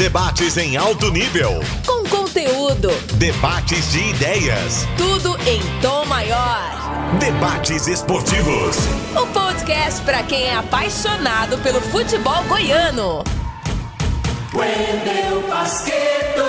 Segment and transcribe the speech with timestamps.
[0.00, 1.60] Debates em alto nível.
[1.84, 2.88] Com conteúdo.
[3.18, 4.86] Debates de ideias.
[4.96, 7.18] Tudo em tom maior.
[7.18, 8.78] Debates esportivos.
[9.14, 13.22] O podcast para quem é apaixonado pelo futebol goiano.
[14.54, 16.44] Wendel Basqueto.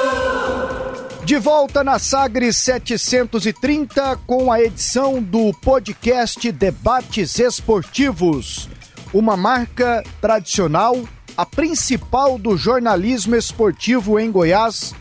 [1.25, 8.69] De volta na Sagres 730 com a edição do podcast Debates Esportivos.
[9.13, 10.95] Uma marca tradicional,
[11.37, 14.93] a principal do jornalismo esportivo em Goiás,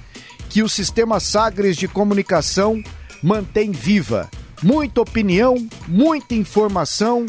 [0.49, 2.83] que o sistema Sagres de comunicação
[3.23, 4.31] mantém viva.
[4.63, 7.27] Muita opinião, muita informação,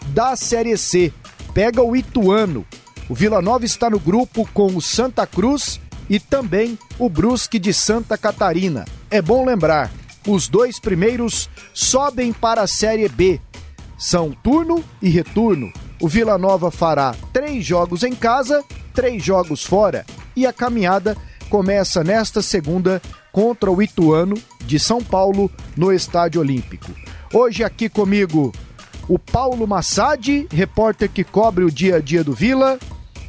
[0.09, 1.12] da Série C.
[1.53, 2.67] Pega o Ituano.
[3.09, 7.75] O Vila Nova está no grupo com o Santa Cruz e também o Brusque de
[7.75, 8.84] Santa Catarina.
[9.11, 9.91] É bom lembrar,
[10.27, 13.41] os dois primeiros sobem para a Série B.
[13.98, 15.73] São turno e retorno.
[16.01, 18.64] O Vila Nova fará três jogos em casa,
[18.95, 20.05] três jogos fora.
[20.34, 21.17] E a caminhada
[21.53, 26.91] começa nesta segunda contra o Ituano de São Paulo no Estádio Olímpico.
[27.31, 28.50] Hoje aqui comigo
[29.06, 32.78] o Paulo Massadi, repórter que cobre o dia a dia do Vila,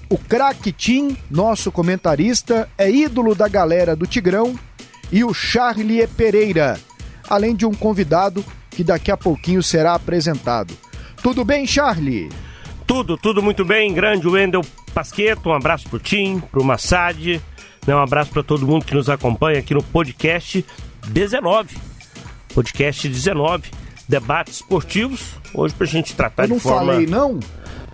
[0.09, 4.57] o craque Tim, nosso comentarista, é ídolo da galera do Tigrão,
[5.11, 6.79] e o Charlie Pereira,
[7.29, 10.73] além de um convidado que daqui a pouquinho será apresentado.
[11.21, 12.29] Tudo bem, Charlie?
[12.87, 13.93] Tudo, tudo muito bem.
[13.93, 14.61] Grande Wendel
[14.93, 17.41] Pasqueto, um abraço pro Tim, pro Massad,
[17.85, 17.95] né?
[17.95, 20.65] um abraço para todo mundo que nos acompanha aqui no podcast
[21.07, 21.77] 19.
[22.53, 23.71] Podcast 19,
[24.07, 25.35] debates esportivos.
[25.53, 26.93] Hoje pra gente tratar Eu não de forma...
[26.93, 27.39] falei, não?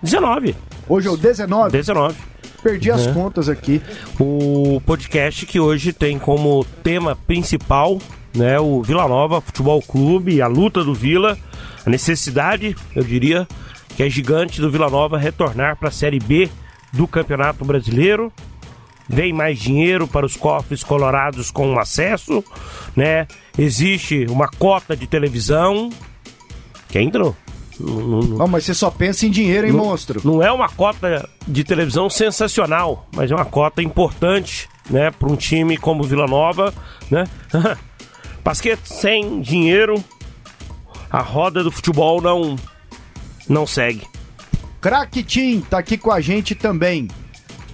[0.02, 0.56] 19.
[0.88, 1.72] Hoje é o 19?
[1.72, 2.16] 19.
[2.62, 3.80] Perdi as contas aqui.
[4.18, 7.98] O podcast que hoje tem como tema principal
[8.34, 11.36] né, o Vila Nova Futebol Clube, a luta do Vila,
[11.84, 13.46] a necessidade, eu diria,
[13.96, 16.48] que é gigante do Vila Nova retornar para a Série B
[16.92, 18.32] do Campeonato Brasileiro.
[19.12, 22.44] Vem mais dinheiro para os cofres colorados com acesso,
[22.94, 23.26] né?
[23.58, 25.90] Existe uma cota de televisão
[26.88, 27.34] que ainda não,
[27.80, 30.20] não, mas você só pensa em dinheiro, hein, não- monstro?
[30.24, 35.34] Não é uma cota de televisão sensacional, mas é uma cota importante, né, para um
[35.36, 36.72] time como o Vila Nova,
[37.10, 37.24] né?
[38.44, 40.02] Pasquete sem dinheiro,
[41.10, 42.54] a roda do futebol não
[43.48, 44.06] não segue.
[44.80, 47.08] Craque Tim tá aqui com a gente também.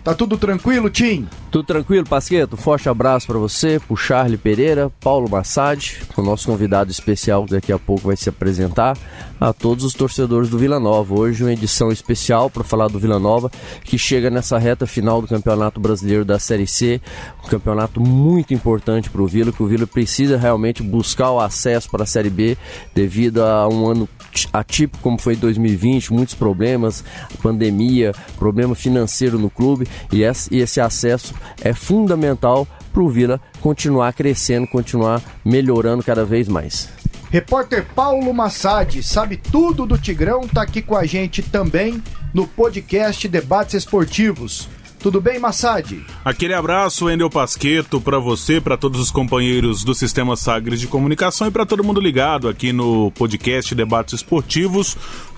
[0.07, 1.27] Tá tudo tranquilo, Tim?
[1.51, 2.57] Tudo tranquilo, Pasqueto?
[2.57, 7.73] Forte abraço para você, pro Charlie Pereira, Paulo Massad, o nosso convidado especial que daqui
[7.73, 8.97] a pouco vai se apresentar,
[9.41, 11.13] a todos os torcedores do Vila Nova.
[11.13, 13.51] Hoje uma edição especial para falar do Vila Nova,
[13.83, 17.01] que chega nessa reta final do Campeonato Brasileiro da Série C,
[17.45, 21.91] um campeonato muito importante para o Vila, que o Vila precisa realmente buscar o acesso
[21.91, 22.57] para a Série B
[22.95, 24.09] devido a um ano
[24.53, 27.05] atípico como foi 2020, muitos problemas,
[27.43, 34.67] pandemia, problema financeiro no clube e esse, acesso é fundamental para o Vila continuar crescendo,
[34.67, 36.89] continuar melhorando cada vez mais.
[37.31, 43.27] Repórter Paulo Massad, sabe tudo do Tigrão, tá aqui com a gente também no podcast
[43.29, 44.69] Debates Esportivos.
[45.07, 46.05] Tudo bem, Massad?
[46.25, 51.47] Aquele abraço, Endel Pasqueto, para você, para todos os companheiros do Sistema Sagres de Comunicação
[51.47, 54.97] e para todo mundo ligado aqui no podcast Debates Esportivos.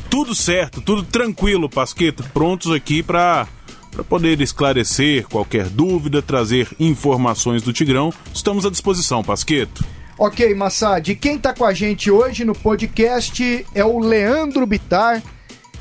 [0.09, 3.47] Tudo certo, tudo tranquilo, Pasqueto, prontos aqui para
[3.91, 8.11] para poder esclarecer qualquer dúvida, trazer informações do Tigrão.
[8.33, 9.85] Estamos à disposição, Pasqueto.
[10.19, 15.23] Ok, Massad, quem tá com a gente hoje no podcast é o Leandro Bitar,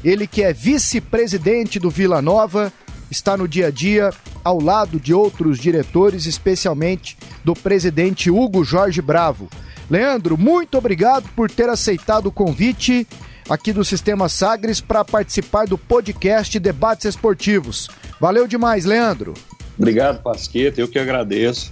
[0.04, 2.74] ele que é vice-presidente do Vila Nova,
[3.10, 4.12] está no dia a dia
[4.44, 9.50] ao lado de outros diretores, especialmente do presidente Hugo Jorge Bravo.
[9.90, 13.08] Leandro, muito obrigado por ter aceitado o convite
[13.50, 17.90] aqui do Sistema Sagres para participar do podcast Debates Esportivos.
[18.20, 19.34] Valeu demais, Leandro.
[19.78, 20.82] Obrigado, Pasqueta.
[20.82, 21.72] Eu que agradeço.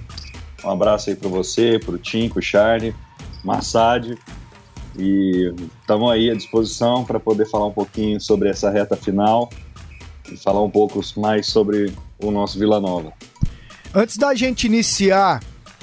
[0.63, 2.95] Um abraço aí para você, para o Tim, para o Charlie,
[3.43, 4.17] Massad.
[4.97, 9.49] E estamos aí à disposição para poder falar um pouquinho sobre essa reta final
[10.31, 13.13] e falar um pouco mais sobre o nosso Vila Nova.
[13.93, 15.41] Antes da gente iniciar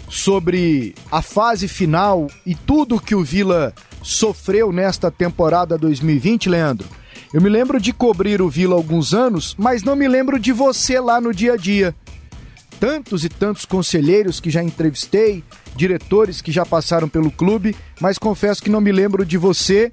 [0.09, 3.73] sobre a fase final e tudo que o Vila
[4.03, 6.87] sofreu nesta temporada 2020, Leandro,
[7.33, 11.01] eu me lembro de cobrir o Vila alguns anos, mas não me lembro de você
[11.01, 11.95] lá no dia a dia.
[12.79, 15.43] Tantos e tantos conselheiros que já entrevistei
[15.75, 19.91] diretores que já passaram pelo clube, mas confesso que não me lembro de você.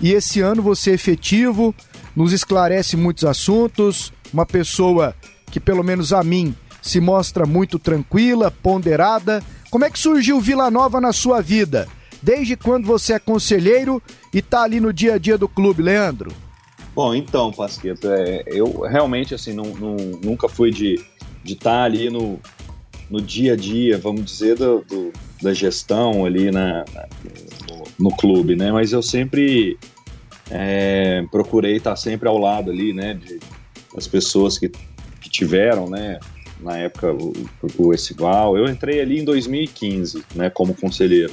[0.00, 1.74] E esse ano você é efetivo,
[2.20, 5.14] nos esclarece muitos assuntos, uma pessoa
[5.50, 9.42] que, pelo menos a mim, se mostra muito tranquila, ponderada.
[9.70, 11.88] Como é que surgiu Vila Nova na sua vida?
[12.22, 14.02] Desde quando você é conselheiro
[14.34, 16.30] e está ali no dia a dia do clube, Leandro?
[16.94, 21.02] Bom, então, Pasqueto, é, eu realmente assim não, não, nunca fui de
[21.42, 22.38] estar tá ali no,
[23.08, 27.08] no dia a dia, vamos dizer, do, do da gestão ali na, na
[27.66, 28.70] no, no, clube, né?
[28.70, 29.78] Mas eu sempre
[30.50, 33.14] é, procurei estar sempre ao lado ali, né?
[33.14, 33.38] De,
[33.94, 36.18] das pessoas que, que tiveram, né?
[36.60, 37.32] Na época, o,
[37.78, 38.56] o Essival.
[38.56, 40.50] Eu entrei ali em 2015, né?
[40.50, 41.32] Como conselheiro.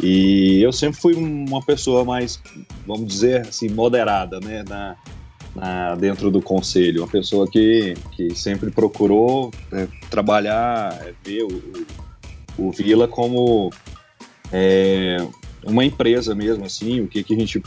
[0.00, 2.40] E eu sempre fui uma pessoa mais,
[2.86, 4.64] vamos dizer assim, moderada, né?
[4.68, 4.96] Na,
[5.54, 11.86] na, dentro do conselho, uma pessoa que, que sempre procurou é, trabalhar, é, ver o,
[12.56, 13.72] o, Vila como
[14.52, 15.16] é,
[15.64, 17.60] uma empresa mesmo, assim, o que, que a gente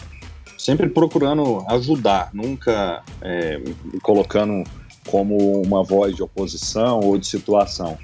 [0.61, 3.59] sempre procurando ajudar, nunca é,
[4.03, 4.63] colocando
[5.07, 7.97] como uma voz de oposição ou de situação.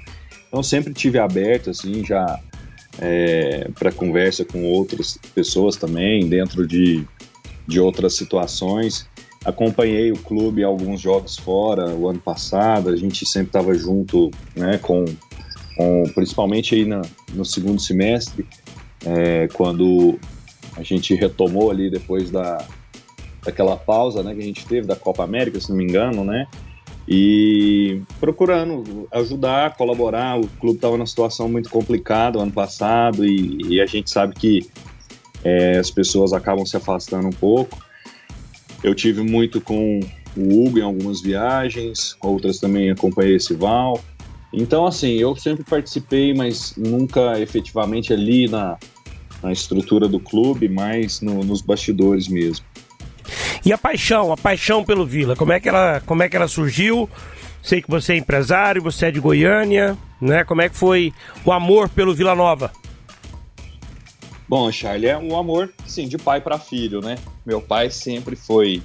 [0.48, 2.40] Então sempre tive aberto, assim, já
[3.00, 7.06] é, para conversa com outras pessoas também, dentro de,
[7.66, 9.06] de outras situações.
[9.44, 14.78] Acompanhei o clube alguns jogos fora o ano passado, a gente sempre estava junto, né,
[14.78, 15.04] com,
[15.76, 17.02] com, principalmente aí na,
[17.32, 18.44] no segundo semestre,
[19.06, 20.18] é, quando
[20.78, 22.64] a gente retomou ali depois da,
[23.44, 26.46] daquela pausa, né, que a gente teve da Copa América, se não me engano, né,
[27.06, 30.38] e procurando ajudar, colaborar.
[30.38, 34.68] O clube estava numa situação muito complicada ano passado e, e a gente sabe que
[35.42, 37.78] é, as pessoas acabam se afastando um pouco.
[38.84, 40.00] Eu tive muito com
[40.36, 44.00] o Hugo em algumas viagens, outras também acompanhei esse Val.
[44.52, 48.78] Então, assim, eu sempre participei, mas nunca efetivamente ali na,
[49.42, 52.64] na estrutura do clube, mas no, nos bastidores mesmo.
[53.64, 56.48] E a paixão, a paixão pelo Vila, como é que ela, como é que ela
[56.48, 57.08] surgiu?
[57.62, 60.44] Sei que você é empresário, você é de Goiânia, né?
[60.44, 61.12] Como é que foi
[61.44, 62.72] o amor pelo Vila Nova?
[64.48, 67.18] Bom, Charlie, é um amor, sim, de pai para filho, né?
[67.44, 68.82] Meu pai sempre foi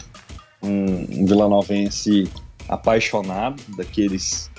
[0.61, 2.29] um, um vilanovense
[2.67, 4.51] apaixonado, daqueles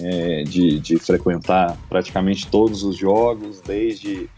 [0.00, 4.28] é, de, de, frequentar praticamente todos os jogos, desde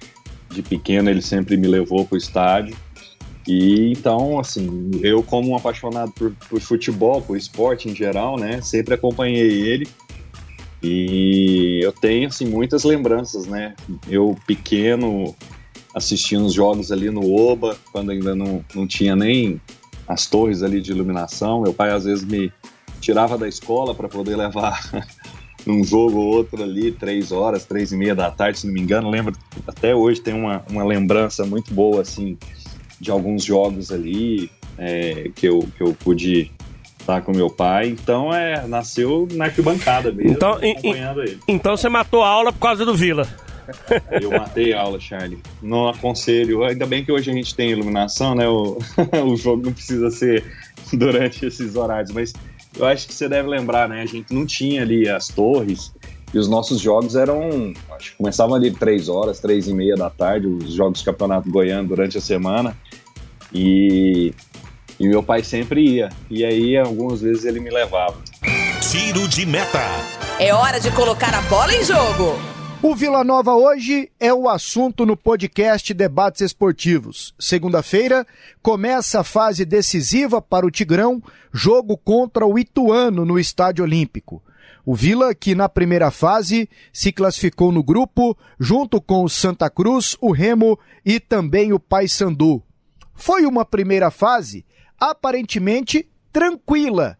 [0.56, 2.76] de pequeno ele sempre me levou para o estádio.
[3.46, 8.60] E então, assim, eu como um apaixonado por, por futebol, por esporte em geral, né,
[8.60, 9.88] sempre acompanhei ele.
[10.82, 13.74] E eu tenho, assim, muitas lembranças, né?
[14.08, 15.34] Eu pequeno,
[15.94, 19.60] assistindo os jogos ali no Oba, quando ainda não, não tinha nem
[20.06, 21.62] as torres ali de iluminação.
[21.62, 22.52] Meu pai às vezes me
[23.00, 24.80] tirava da escola para poder levar
[25.66, 28.80] num jogo ou outro ali, três horas, três e meia da tarde, se não me
[28.80, 29.10] engano.
[29.10, 29.34] Lembro,
[29.66, 32.38] até hoje tem uma, uma lembrança muito boa, assim,
[33.00, 36.52] de alguns jogos ali é, que, eu, que eu pude
[36.98, 37.88] estar com meu pai.
[37.88, 41.38] Então, é, nasceu na arquibancada mesmo, então, acompanhando ele.
[41.46, 43.26] Então você matou a aula por causa do Vila.
[44.22, 45.40] Eu matei a aula, Charlie.
[45.60, 46.62] Não aconselho.
[46.62, 48.48] Ainda bem que hoje a gente tem iluminação, né?
[48.48, 48.78] O,
[49.26, 50.44] o jogo não precisa ser
[50.92, 52.32] durante esses horários, mas
[52.76, 54.02] eu acho que você deve lembrar, né?
[54.02, 55.92] A gente não tinha ali as torres
[56.32, 57.72] e os nossos jogos eram.
[57.90, 61.50] Acho que começavam ali três horas, três e meia da tarde, os jogos do Campeonato
[61.50, 62.76] Goiano durante a semana.
[63.52, 64.34] E,
[64.98, 66.08] e meu pai sempre ia.
[66.30, 68.16] E aí, algumas vezes, ele me levava.
[68.90, 69.80] Tiro de meta.
[70.38, 72.55] É hora de colocar a bola em jogo.
[72.88, 77.34] O Vila Nova hoje é o assunto no podcast Debates Esportivos.
[77.36, 78.24] Segunda-feira
[78.62, 81.20] começa a fase decisiva para o Tigrão,
[81.52, 84.40] jogo contra o Ituano no Estádio Olímpico.
[84.84, 90.16] O Vila, que na primeira fase se classificou no grupo, junto com o Santa Cruz,
[90.20, 92.62] o Remo e também o Paysandu.
[93.16, 94.64] Foi uma primeira fase
[94.96, 97.18] aparentemente tranquila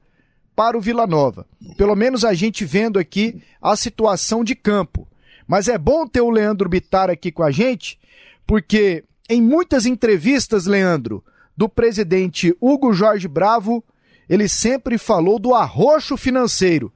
[0.54, 1.44] para o Vila Nova.
[1.76, 5.08] Pelo menos a gente vendo aqui a situação de campo.
[5.46, 7.98] Mas é bom ter o Leandro Bitar aqui com a gente,
[8.46, 11.24] porque em muitas entrevistas, Leandro,
[11.56, 13.82] do presidente Hugo Jorge Bravo,
[14.28, 16.92] ele sempre falou do arroxo financeiro.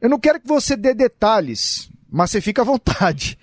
[0.00, 3.38] Eu não quero que você dê detalhes, mas você fica à vontade.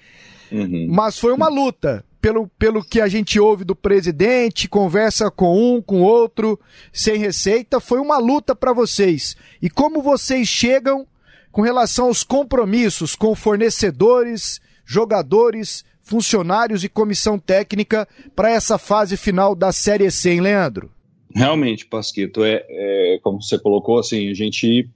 [0.51, 0.87] Uhum.
[0.89, 2.05] Mas foi uma luta.
[2.21, 6.57] Pelo, pelo que a gente ouve do presidente, conversa com um, com outro,
[6.93, 9.35] sem receita, foi uma luta para vocês.
[9.61, 11.05] E como vocês chegam
[11.53, 19.55] com relação aos compromissos com fornecedores, jogadores, funcionários e comissão técnica para essa fase final
[19.55, 20.91] da Série C, hein, Leandro?
[21.33, 24.89] Realmente, Pasquito, é, é, como você colocou, assim, a gente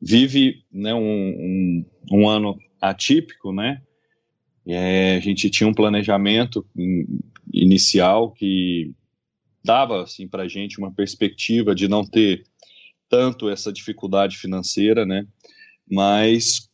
[0.00, 3.80] vive né, um, um, um ano atípico, né?
[4.66, 6.66] É, a gente tinha um planejamento
[7.50, 8.92] inicial que
[9.64, 12.44] dava assim para a gente uma perspectiva de não ter
[13.08, 15.26] tanto essa dificuldade financeira, né?
[15.90, 16.68] Mas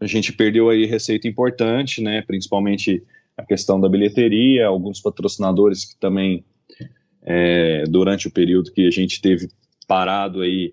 [0.00, 2.22] a gente perdeu aí receita importante, né?
[2.22, 3.02] Principalmente
[3.36, 6.44] a questão da bilheteria, alguns patrocinadores que também
[7.22, 9.48] é, durante o período que a gente teve
[9.86, 10.72] parado aí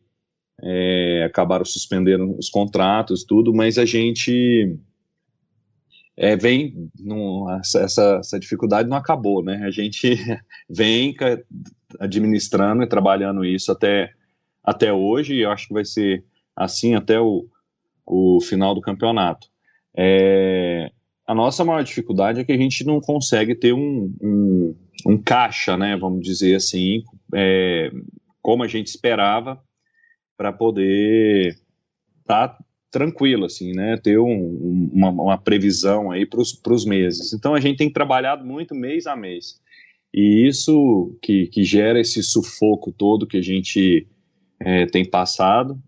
[0.62, 4.78] é, acabaram suspendendo os contratos, tudo, mas a gente
[6.16, 7.82] é, vem, num, essa,
[8.20, 9.64] essa dificuldade não acabou, né?
[9.66, 10.16] A gente
[10.70, 11.16] vem
[12.00, 14.12] administrando e trabalhando isso até,
[14.64, 16.24] até hoje, e eu acho que vai ser
[16.56, 17.48] assim até o,
[18.06, 19.48] o final do campeonato.
[19.96, 20.92] É,
[21.26, 24.76] a nossa maior dificuldade é que a gente não consegue ter um, um,
[25.08, 27.92] um caixa, né, vamos dizer assim, é,
[28.42, 29.62] como a gente esperava,
[30.36, 31.56] para poder
[32.22, 32.58] estar tá
[32.92, 37.34] tranquilo, assim, né, ter um, uma, uma, previsão aí para os meses.
[37.34, 39.62] Então a gente tem trabalhado muito mês a mês.
[40.14, 44.08] E isso que, que gera esse sufoco todo que a gente
[44.60, 45.82] é, tem passado,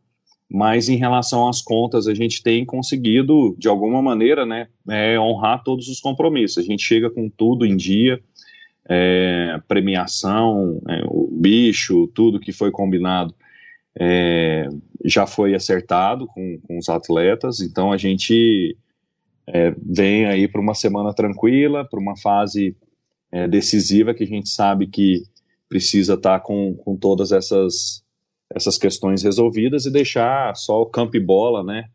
[0.50, 5.64] mas em relação às contas, a gente tem conseguido, de alguma maneira, né, é, honrar
[5.64, 6.58] todos os compromissos.
[6.58, 8.22] A gente chega com tudo em dia,
[8.88, 13.34] é, premiação, é, o bicho, tudo que foi combinado
[14.00, 14.68] é,
[15.04, 18.78] já foi acertado com, com, os atletas, então a gente
[19.48, 22.76] é, vem aí para uma semana tranquila, para uma fase
[23.32, 25.24] é, decisiva que a gente sabe que
[25.70, 28.04] precisa estar tá com, com todas essas
[28.54, 31.86] essas questões resolvidas e deixar só o campo e bola, né?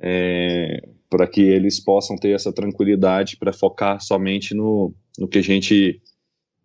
[0.00, 0.80] É,
[1.10, 6.00] para que eles possam ter essa tranquilidade para focar somente no, no que a gente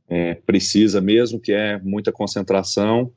[0.08, 3.12] é, precisa mesmo, que é muita concentração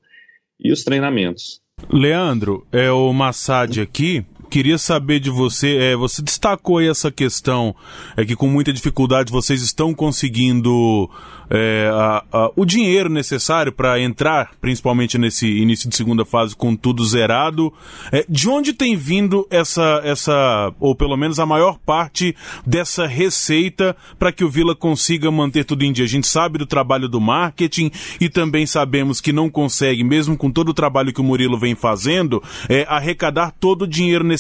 [0.59, 1.61] e os treinamentos.
[1.91, 4.25] Leandro, é o Massad aqui.
[4.51, 7.75] Queria saber de você, é, você destacou aí essa questão,
[8.17, 11.11] é que com muita dificuldade vocês estão conseguindo
[11.51, 16.75] é, a, a, o dinheiro necessário para entrar, principalmente nesse início de segunda fase, com
[16.75, 17.73] tudo zerado.
[18.11, 22.35] É, de onde tem vindo essa, essa, ou pelo menos a maior parte
[22.65, 26.05] dessa receita para que o Vila consiga manter tudo em dia?
[26.05, 30.51] A gente sabe do trabalho do marketing e também sabemos que não consegue, mesmo com
[30.51, 34.36] todo o trabalho que o Murilo vem fazendo, é, arrecadar todo o dinheiro necessário.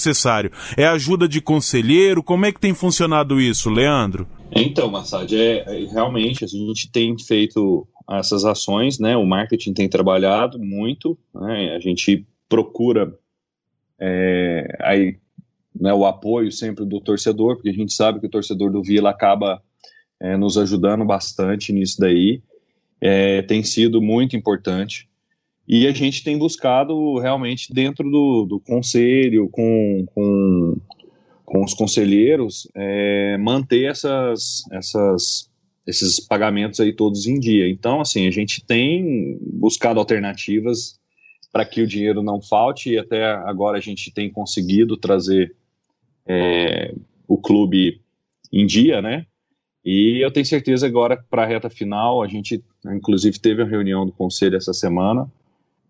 [0.76, 2.22] É ajuda de conselheiro?
[2.22, 4.26] Como é que tem funcionado isso, Leandro?
[4.50, 9.16] Então, Massad, é, é, realmente a gente tem feito essas ações, né?
[9.16, 11.74] O marketing tem trabalhado muito, né?
[11.74, 13.12] A gente procura
[13.98, 15.16] é, aí,
[15.74, 19.10] né, o apoio sempre do torcedor, porque a gente sabe que o torcedor do Vila
[19.10, 19.60] acaba
[20.20, 22.42] é, nos ajudando bastante nisso daí.
[23.00, 25.08] É, tem sido muito importante.
[25.68, 30.76] E a gente tem buscado realmente dentro do, do conselho, com, com
[31.46, 35.48] com os conselheiros é, manter essas, essas,
[35.86, 37.68] esses pagamentos aí todos em dia.
[37.70, 40.98] Então, assim, a gente tem buscado alternativas
[41.52, 45.54] para que o dinheiro não falte e até agora a gente tem conseguido trazer
[46.26, 46.92] é,
[47.28, 48.02] o clube
[48.52, 49.24] em dia, né?
[49.84, 54.04] E eu tenho certeza agora para a reta final, a gente inclusive teve a reunião
[54.04, 55.30] do conselho essa semana,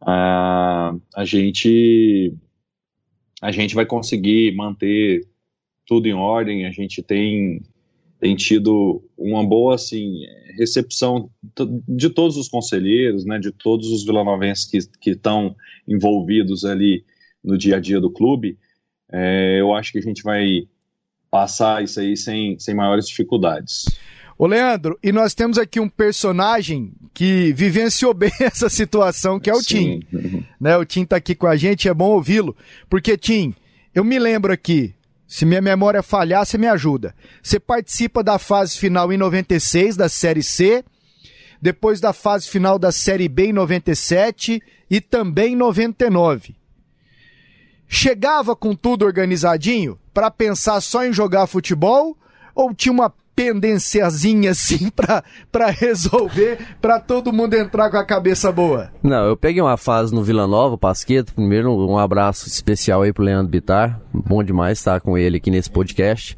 [0.00, 2.34] a, a gente
[3.40, 5.26] a gente vai conseguir manter
[5.86, 7.62] tudo em ordem, a gente tem,
[8.18, 10.22] tem tido uma boa assim,
[10.58, 11.30] recepção
[11.86, 15.54] de todos os conselheiros, né, de todos os vilanovenses que estão
[15.86, 17.04] envolvidos ali
[17.44, 18.58] no dia a dia do clube.
[19.12, 20.66] É, eu acho que a gente vai
[21.30, 23.84] passar isso aí sem, sem maiores dificuldades.
[24.38, 29.54] Ô Leandro, e nós temos aqui um personagem que vivenciou bem essa situação, que é
[29.54, 30.00] o Sim.
[30.10, 30.46] Tim.
[30.60, 32.56] Né, o Tim tá aqui com a gente, é bom ouvi-lo,
[32.88, 33.54] porque Tim,
[33.94, 34.94] eu me lembro aqui,
[35.26, 37.14] se minha memória falhar, você me ajuda.
[37.42, 40.84] Você participa da fase final em 96 da Série C,
[41.60, 46.54] depois da fase final da Série B em 97 e também em 99.
[47.88, 52.16] Chegava com tudo organizadinho para pensar só em jogar futebol
[52.54, 58.50] ou tinha uma pendênciazinha assim pra, pra resolver, pra todo mundo entrar com a cabeça
[58.50, 58.90] boa?
[59.02, 61.34] Não, eu peguei uma fase no Vila Nova, Pasqueto.
[61.34, 64.00] Primeiro, um abraço especial aí pro Leandro Bitar.
[64.12, 66.36] Bom demais estar com ele aqui nesse podcast.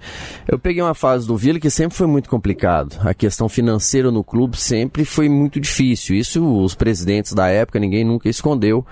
[0.49, 2.99] Eu peguei uma fase do Vila que sempre foi muito complicado.
[3.01, 6.17] A questão financeira no clube sempre foi muito difícil.
[6.17, 8.85] Isso os presidentes da época, ninguém nunca escondeu,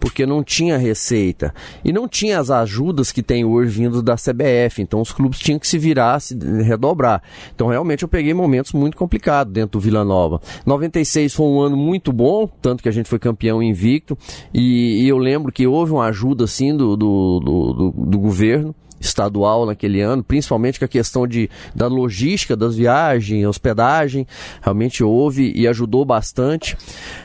[0.00, 1.54] porque não tinha receita.
[1.84, 4.82] E não tinha as ajudas que tem hoje vindo da CBF.
[4.82, 7.22] Então os clubes tinham que se virar, se redobrar.
[7.62, 10.40] Então, realmente, eu peguei momentos muito complicados dentro do Vila Nova.
[10.66, 14.18] 96 foi um ano muito bom, tanto que a gente foi campeão invicto.
[14.52, 19.64] E, e eu lembro que houve uma ajuda, assim, do, do, do, do, governo estadual
[19.64, 24.26] naquele ano, principalmente com a questão de, da logística das viagens, hospedagem,
[24.60, 26.76] realmente houve e ajudou bastante.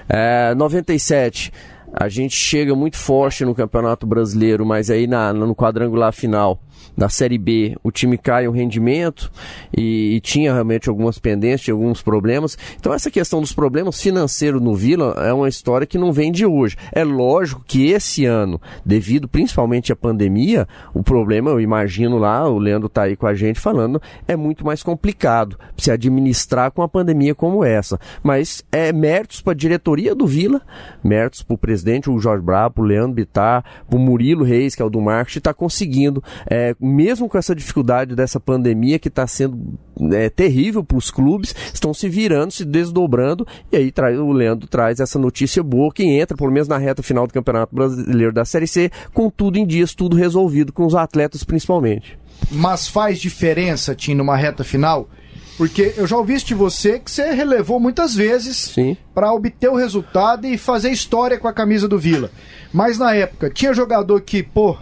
[0.07, 1.51] É, 97
[1.91, 6.59] a gente chega muito forte no Campeonato Brasileiro, mas aí na, no quadrangular final
[6.97, 9.31] da Série B o time cai o rendimento
[9.75, 12.57] e, e, tinha realmente algumas pendências, alguns problemas.
[12.79, 16.45] Então essa questão dos problemas financeiros no Vila é uma história que não vem de
[16.45, 16.75] hoje.
[16.91, 22.57] É lógico que esse ano, devido principalmente à pandemia, o problema, eu imagino lá, o
[22.57, 26.89] Leandro está aí com a gente falando, é muito mais complicado se administrar com uma
[26.89, 27.99] pandemia como essa.
[28.23, 30.61] Mas é méritos para a diretoria do Vila,
[31.03, 34.81] méritos para o presidente, o Jorge Brabo, o Leandro Bittar, para o Murilo Reis, que
[34.81, 39.27] é o do marketing, está conseguindo é, mesmo com essa dificuldade dessa pandemia que está
[39.27, 39.77] sendo
[40.13, 44.67] é, terrível para os clubes, estão se virando, se desdobrando, e aí traz, o Leandro
[44.67, 48.45] traz essa notícia boa que entra, pelo menos na reta final do Campeonato Brasileiro da
[48.45, 52.17] Série C, com tudo em dias, tudo resolvido, com os atletas principalmente.
[52.51, 55.09] Mas faz diferença, Tim, numa reta final?
[55.57, 58.75] Porque eu já ouvi de você que você relevou muitas vezes
[59.13, 62.29] para obter o resultado e fazer história com a camisa do Vila.
[62.71, 64.77] Mas na época, tinha jogador que, pô,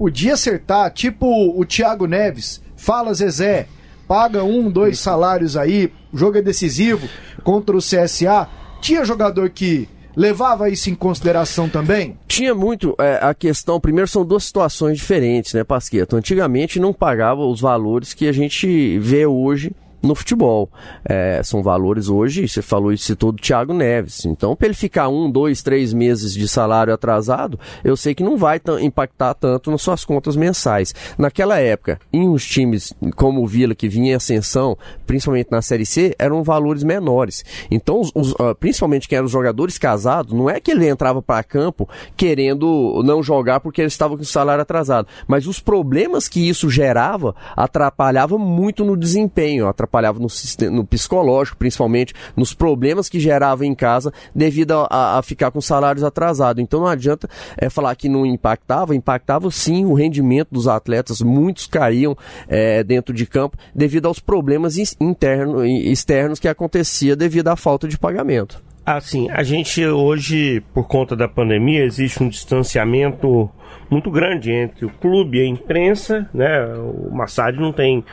[0.00, 3.66] podia acertar, tipo o Thiago Neves, fala Zezé,
[4.08, 7.06] paga um, dois salários aí, o jogo é decisivo
[7.44, 8.48] contra o CSA.
[8.80, 12.16] Tinha jogador que levava isso em consideração também?
[12.26, 13.78] Tinha muito é, a questão.
[13.78, 16.16] Primeiro, são duas situações diferentes, né, Pasqueto?
[16.16, 19.70] Antigamente não pagava os valores que a gente vê hoje
[20.02, 20.70] no futebol.
[21.04, 24.24] É, são valores hoje, você falou isso citou do Thiago Neves.
[24.24, 28.36] Então, para ele ficar um, dois, três meses de salário atrasado, eu sei que não
[28.36, 30.94] vai impactar tanto nas suas contas mensais.
[31.18, 34.76] Naquela época, em uns times como o Vila, que vinha em ascensão,
[35.06, 37.44] principalmente na Série C, eram valores menores.
[37.70, 41.20] Então, os, os, uh, principalmente quem eram os jogadores casados, não é que ele entrava
[41.20, 46.28] para campo querendo não jogar porque ele estava com o salário atrasado, mas os problemas
[46.28, 50.28] que isso gerava atrapalhava muito no desempenho, atrapalhava atrapalhava no,
[50.70, 56.04] no psicológico, principalmente nos problemas que gerava em casa devido a, a ficar com salários
[56.04, 56.62] atrasados.
[56.62, 57.28] Então não adianta
[57.58, 62.16] é, falar que não impactava, impactava sim o rendimento dos atletas, muitos caíam
[62.48, 67.88] é, dentro de campo devido aos problemas internos e externos que acontecia devido à falta
[67.88, 68.62] de pagamento.
[68.86, 73.50] Assim, a gente hoje, por conta da pandemia, existe um distanciamento
[73.90, 76.64] muito grande entre o clube e a imprensa, né?
[76.74, 78.04] O Massad não tem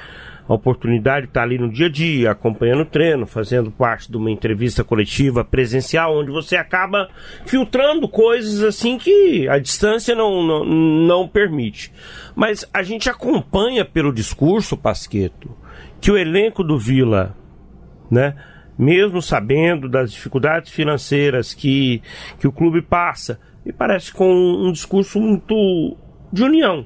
[0.47, 4.17] a oportunidade de estar ali no dia a dia, acompanhando o treino, fazendo parte de
[4.17, 7.09] uma entrevista coletiva presencial, onde você acaba
[7.45, 11.91] filtrando coisas assim que a distância não, não, não permite.
[12.35, 15.55] Mas a gente acompanha pelo discurso, Pasqueto,
[15.99, 17.35] que o elenco do Vila,
[18.09, 18.35] né?
[18.79, 22.01] Mesmo sabendo das dificuldades financeiras que,
[22.39, 25.97] que o clube passa, me parece com um discurso muito
[26.31, 26.85] de união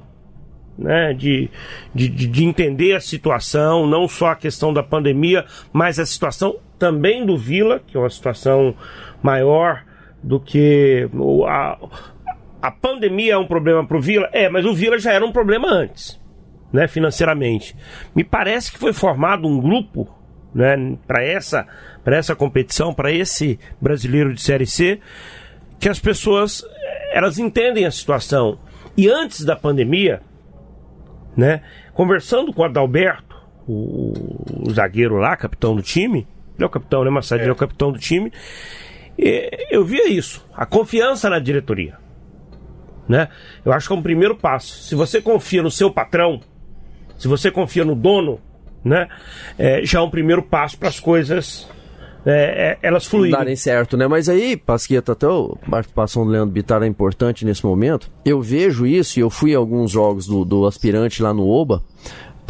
[0.78, 1.50] né, de,
[1.94, 7.24] de, de entender a situação, não só a questão da pandemia, mas a situação também
[7.24, 8.74] do Vila, que é uma situação
[9.22, 9.84] maior
[10.22, 11.08] do que
[11.46, 11.78] a,
[12.60, 15.32] a pandemia é um problema para o Vila, é, mas o Vila já era um
[15.32, 16.20] problema antes,
[16.72, 17.76] né, financeiramente.
[18.14, 20.08] Me parece que foi formado um grupo,
[20.54, 21.66] né, para essa
[22.04, 24.98] essa competição, para esse brasileiro de série C,
[25.78, 26.64] que as pessoas
[27.12, 28.58] elas entendem a situação.
[28.96, 30.20] E antes da pandemia,
[31.36, 31.62] né?
[31.94, 34.12] Conversando com o Adalberto, o,
[34.66, 37.40] o, zagueiro lá, capitão do time, ele é o capitão, né, Massad?
[37.40, 37.44] É.
[37.44, 38.32] Ele é o capitão do time.
[39.18, 41.96] E, eu via isso, a confiança na diretoria.
[43.08, 43.28] Né?
[43.64, 44.82] Eu acho que é um primeiro passo.
[44.84, 46.40] Se você confia no seu patrão,
[47.18, 48.40] se você confia no dono,
[48.84, 49.08] né?
[49.58, 51.68] É, já é um primeiro passo para as coisas
[52.24, 53.36] é, é, elas fluírem.
[53.36, 54.06] Darem certo, né?
[54.06, 58.10] Mas aí, Pasqueta, até a participação do Leandro Bittar é importante nesse momento.
[58.24, 61.82] Eu vejo isso e eu fui a alguns jogos do, do aspirante lá no Oba.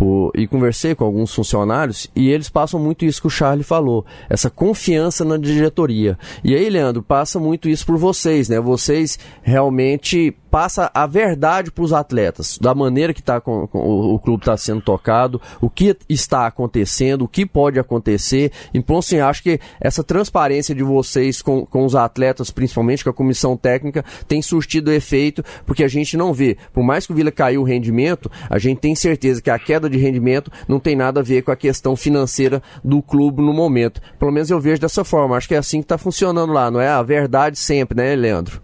[0.03, 4.05] Por, e conversei com alguns funcionários e eles passam muito isso que o Charlie falou,
[4.29, 6.19] essa confiança na diretoria.
[6.43, 8.59] E aí, Leandro, passa muito isso por vocês, né?
[8.59, 14.15] Vocês realmente passa a verdade para os atletas, da maneira que tá com, com, o,
[14.15, 18.53] o, clube está sendo tocado, o que está acontecendo, o que pode acontecer.
[18.75, 23.15] Então, assim, acho que essa transparência de vocês com, com os atletas, principalmente com a
[23.15, 26.59] comissão técnica, tem surtido efeito, porque a gente não vê.
[26.71, 29.89] Por mais que o Vila caiu o rendimento, a gente tem certeza que a queda
[29.93, 34.01] de rendimento não tem nada a ver com a questão financeira do clube no momento.
[34.19, 35.37] Pelo menos eu vejo dessa forma.
[35.37, 38.61] Acho que é assim que está funcionando lá, não é a verdade sempre, né, Leandro?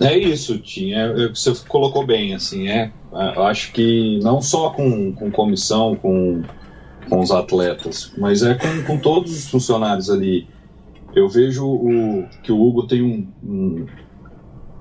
[0.00, 0.92] É isso, Tim.
[0.92, 2.90] É, é, você colocou bem, assim, é.
[3.12, 3.36] é.
[3.36, 6.42] Eu acho que não só com, com comissão, com,
[7.08, 10.48] com os atletas, mas é com, com todos os funcionários ali.
[11.14, 13.86] Eu vejo o, que o Hugo tem um, um,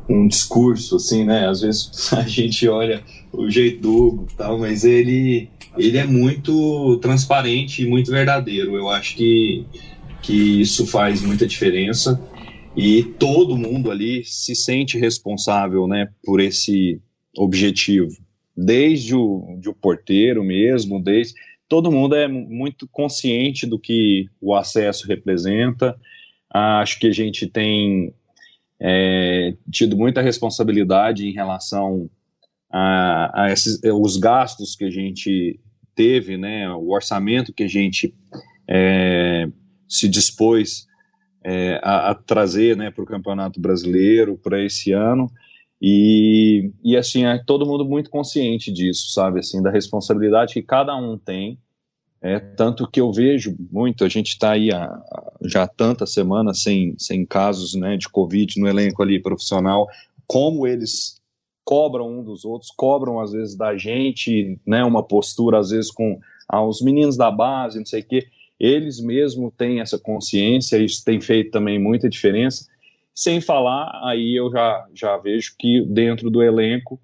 [0.10, 1.48] um discurso, assim, né?
[1.48, 6.98] Às vezes a gente olha o jeito do Hugo tal, mas ele, ele é muito
[6.98, 8.76] transparente e muito verdadeiro.
[8.76, 9.66] Eu acho que,
[10.22, 12.22] que isso faz muita diferença
[12.76, 17.02] e todo mundo ali se sente responsável, né, por esse
[17.38, 18.12] objetivo.
[18.56, 21.34] Desde o, de o porteiro mesmo, desde
[21.68, 25.96] todo mundo é muito consciente do que o acesso representa.
[26.52, 28.14] Acho que a gente tem
[28.80, 32.10] é, tido muita responsabilidade em relação
[32.72, 35.60] a, a esses, os gastos que a gente
[35.96, 38.14] teve, né, o orçamento que a gente
[38.68, 39.50] é,
[39.88, 40.88] se dispôs
[41.44, 45.30] é, a, a, trazer né, para o Campeonato Brasileiro para esse ano.
[45.82, 49.40] E, e assim, é todo mundo muito consciente disso, sabe?
[49.40, 51.58] Assim, da responsabilidade que cada um tem.
[52.22, 55.02] É, tanto que eu vejo muito, a gente está aí há,
[55.46, 59.88] já há tantas semanas sem, sem casos né, de Covid no elenco ali profissional,
[60.28, 61.19] como eles
[61.64, 66.20] cobram um dos outros, cobram às vezes da gente, né, uma postura às vezes com
[66.48, 68.28] ah, os meninos da base, não sei o quê,
[68.60, 72.66] eles mesmo têm essa consciência, isso tem feito também muita diferença,
[73.14, 77.00] sem falar, aí eu já, já vejo que dentro do elenco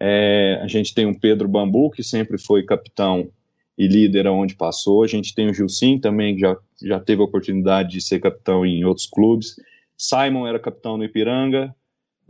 [0.00, 3.30] é, a gente tem o Pedro Bambu, que sempre foi capitão
[3.76, 5.02] e líder aonde passou.
[5.02, 8.64] A gente tem o Gilcim também, que já, já teve a oportunidade de ser capitão
[8.64, 9.56] em outros clubes.
[9.96, 11.74] Simon era capitão no Ipiranga,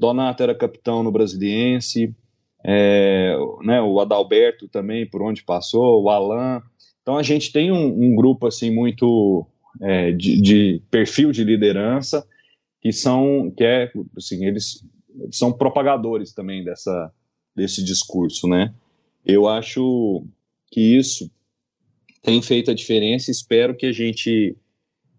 [0.00, 2.14] Donato era capitão no Brasiliense,
[2.64, 6.62] é, né, o Adalberto também, por onde passou, o Alan.
[7.02, 9.46] Então a gente tem um, um grupo assim muito
[9.80, 12.26] é, de, de, perfil de liderança
[12.80, 14.82] que são que é assim eles
[15.30, 17.12] são propagadores também dessa
[17.54, 18.72] desse discurso, né?
[19.24, 20.24] Eu acho
[20.70, 21.30] que isso
[22.22, 23.30] tem feito a diferença.
[23.30, 24.56] Espero que a gente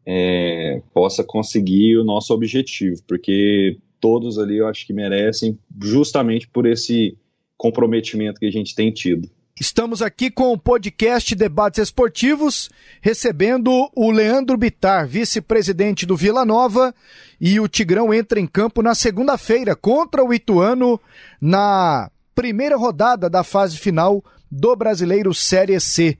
[0.05, 6.65] é, possa conseguir o nosso objetivo, porque todos ali eu acho que merecem, justamente por
[6.65, 7.15] esse
[7.55, 9.29] comprometimento que a gente tem tido.
[9.59, 16.95] Estamos aqui com o podcast Debates Esportivos, recebendo o Leandro Bitar, vice-presidente do Vila Nova,
[17.39, 20.99] e o Tigrão entra em campo na segunda-feira contra o Ituano
[21.39, 26.17] na primeira rodada da fase final do Brasileiro Série C.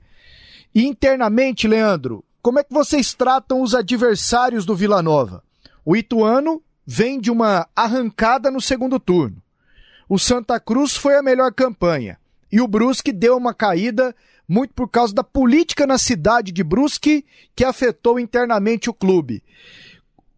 [0.72, 5.42] Internamente, Leandro, como é que vocês tratam os adversários do Vila Nova?
[5.84, 9.42] O Ituano vem de uma arrancada no segundo turno.
[10.06, 12.18] O Santa Cruz foi a melhor campanha.
[12.50, 14.14] E o Brusque deu uma caída
[14.46, 17.24] muito por causa da política na cidade de Brusque
[17.56, 19.42] que afetou internamente o clube.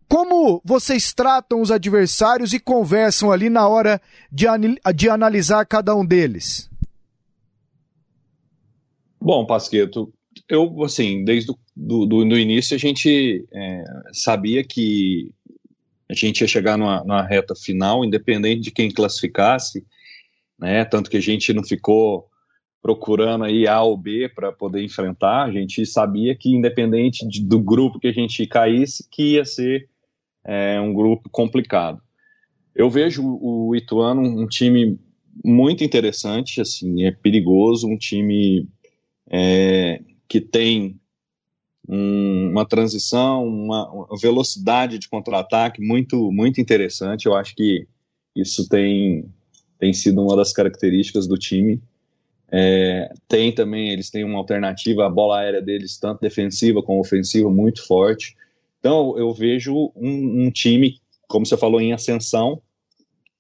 [0.07, 4.47] Como vocês tratam os adversários e conversam ali na hora de,
[4.95, 6.71] de analisar cada um deles?
[9.21, 10.13] Bom, Pasqueto,
[10.49, 15.34] eu, assim, desde do, do, do início a gente é, sabia que
[16.09, 19.85] a gente ia chegar numa, numa, reta final, independente de quem classificasse,
[20.59, 20.85] né?
[20.85, 22.29] Tanto que a gente não ficou
[22.83, 27.59] procurando aí A ou B para poder enfrentar, a gente sabia que independente de, do
[27.59, 29.89] grupo que a gente caísse, que ia ser
[30.45, 32.03] é, um grupo complicado.
[32.75, 34.99] Eu vejo o Ituano um time
[35.43, 38.69] muito interessante, assim, é perigoso, um time
[39.31, 41.01] é, que tem
[41.89, 47.27] um, uma transição, uma, uma velocidade de contra-ataque muito, muito interessante.
[47.27, 47.87] Eu acho que
[48.35, 49.27] isso tem,
[49.79, 51.81] tem sido uma das características do time.
[52.51, 57.51] É, tem também, eles têm uma alternativa, a bola aérea deles, tanto defensiva como ofensiva,
[57.51, 58.37] muito forte.
[58.79, 62.61] Então, eu vejo um, um time, como você falou, em ascensão,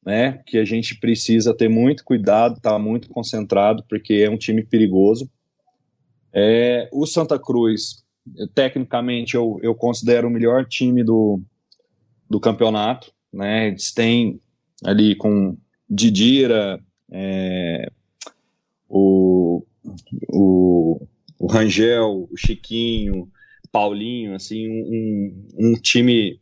[0.04, 4.36] né, que a gente precisa ter muito cuidado, estar tá muito concentrado, porque é um
[4.36, 5.30] time perigoso.
[6.32, 8.03] É, o Santa Cruz,
[8.54, 11.40] tecnicamente, eu, eu considero o melhor time do,
[12.28, 13.12] do campeonato.
[13.32, 13.68] Né?
[13.68, 14.40] Eles têm
[14.84, 15.56] ali com
[15.88, 17.90] Didira, é,
[18.88, 19.64] o,
[20.28, 21.06] o,
[21.38, 23.30] o Rangel, o Chiquinho,
[23.70, 26.40] Paulinho, assim, um, um time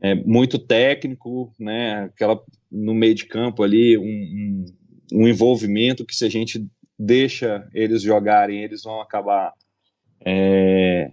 [0.00, 2.04] é, muito técnico, né?
[2.04, 4.64] Aquela no meio de campo ali, um, um,
[5.12, 6.64] um envolvimento que se a gente
[6.98, 9.52] deixa eles jogarem, eles vão acabar
[10.24, 11.10] é,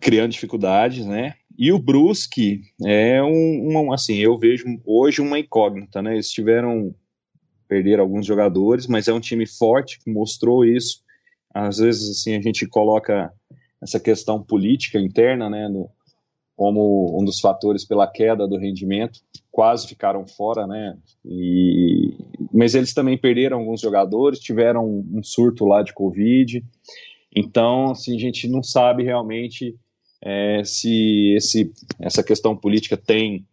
[0.00, 1.34] criando dificuldades, né?
[1.58, 6.14] E o Brusque é um, um, assim, eu vejo hoje uma incógnita, né?
[6.14, 6.94] Eles tiveram
[7.68, 11.02] perder alguns jogadores, mas é um time forte que mostrou isso.
[11.54, 13.32] Às vezes assim a gente coloca
[13.82, 15.90] essa questão política interna, né, no,
[16.56, 20.96] como um dos fatores pela queda do rendimento, quase ficaram fora, né?
[21.24, 22.14] E,
[22.52, 26.64] mas eles também perderam alguns jogadores, tiveram um surto lá de Covid.
[27.34, 29.74] Então, assim, a gente não sabe realmente
[30.22, 33.44] é, se esse, essa questão política tem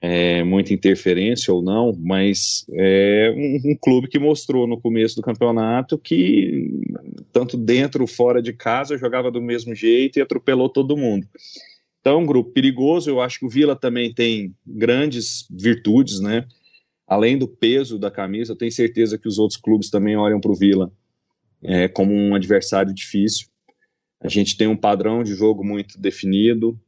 [0.00, 5.22] é, muita interferência ou não, mas é um, um, clube que mostrou no começo do
[5.22, 6.70] campeonato que,
[7.32, 11.26] tanto dentro ou fora de casa, jogava do mesmo jeito e atropelou todo mundo.
[12.00, 13.10] Então, é um grupo perigoso.
[13.10, 16.46] Eu acho que o Vila também tem grandes virtudes, né?
[17.06, 20.52] Além do peso da camisa, eu tenho certeza que os outros clubes também olham para
[20.52, 20.92] o Vila
[21.62, 23.48] é, como um adversário difícil.
[24.20, 26.78] A gente tem um padrão de jogo muito definido,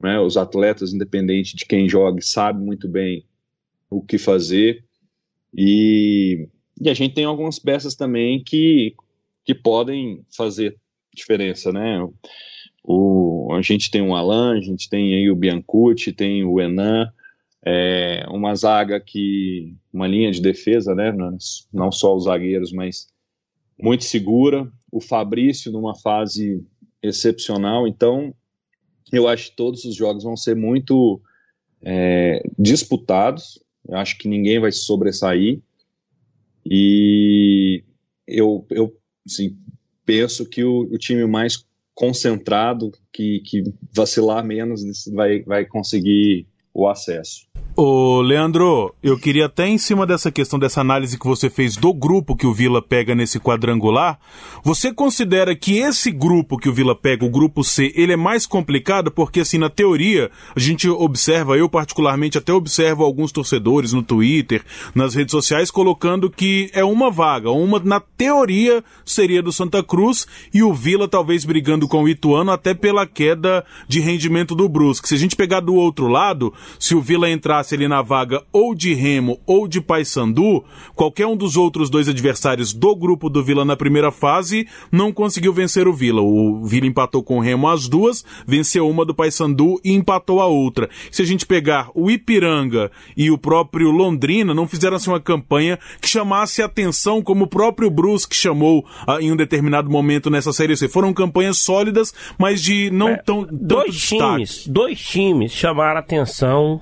[0.00, 0.18] né?
[0.20, 3.24] Os atletas, independente de quem jogue, sabem muito bem
[3.90, 4.84] o que fazer.
[5.54, 6.48] E,
[6.80, 8.94] e a gente tem algumas peças também que,
[9.44, 10.76] que podem fazer
[11.14, 11.98] diferença, né?
[12.82, 17.12] O, a gente tem o Alan, a gente tem aí o Biancucci, tem o Enan,
[17.64, 21.12] é, uma zaga que, uma linha de defesa, né?
[21.72, 23.08] Não só os zagueiros, mas
[23.80, 24.70] muito segura.
[24.90, 26.64] O Fabrício numa fase
[27.02, 27.86] excepcional.
[27.86, 28.34] Então,
[29.12, 31.20] eu acho que todos os jogos vão ser muito
[31.82, 33.62] é, disputados.
[33.86, 35.60] Eu acho que ninguém vai se sobressair.
[36.64, 37.82] E
[38.26, 38.94] eu, eu
[39.26, 39.56] assim,
[40.04, 41.64] penso que o, o, time mais
[41.94, 43.64] concentrado, que, que
[43.94, 47.48] vacilar menos, vai, vai conseguir o acesso.
[47.80, 51.94] Ô, Leandro, eu queria até em cima dessa questão dessa análise que você fez do
[51.94, 54.18] grupo que o Vila pega nesse quadrangular,
[54.64, 58.46] você considera que esse grupo que o Vila pega, o grupo C, ele é mais
[58.46, 64.02] complicado porque assim, na teoria, a gente observa, eu particularmente até observo alguns torcedores no
[64.02, 69.84] Twitter, nas redes sociais colocando que é uma vaga, uma na teoria seria do Santa
[69.84, 74.68] Cruz e o Vila talvez brigando com o Ituano até pela queda de rendimento do
[74.68, 75.06] Brusque.
[75.06, 78.74] Se a gente pegar do outro lado, se o Vila entrasse ali na vaga ou
[78.74, 83.64] de Remo ou de Paysandu, qualquer um dos outros dois adversários do grupo do Vila
[83.64, 86.20] na primeira fase não conseguiu vencer o Vila.
[86.20, 90.46] O Vila empatou com o Remo as duas, venceu uma do Paysandu e empatou a
[90.46, 90.88] outra.
[91.10, 95.78] Se a gente pegar o Ipiranga e o próprio Londrina, não fizeram assim uma campanha
[96.00, 100.76] que chamasse atenção como o próprio Brusque chamou ah, em um determinado momento nessa série
[100.76, 100.88] C.
[100.88, 106.80] Foram campanhas sólidas, mas de não é, tão dois times, dois times chamaram atenção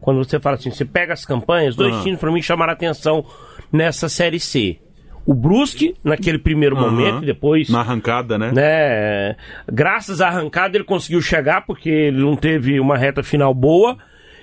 [0.00, 2.02] quando você fala assim, você pega as campanhas, dois uhum.
[2.02, 3.24] times para mim chamaram a atenção
[3.72, 4.78] nessa Série C.
[5.26, 6.90] O Brusque, naquele primeiro uhum.
[6.90, 7.68] momento, depois.
[7.68, 8.50] Na arrancada, né?
[8.50, 9.36] né?
[9.70, 13.98] Graças à arrancada ele conseguiu chegar, porque ele não teve uma reta final boa.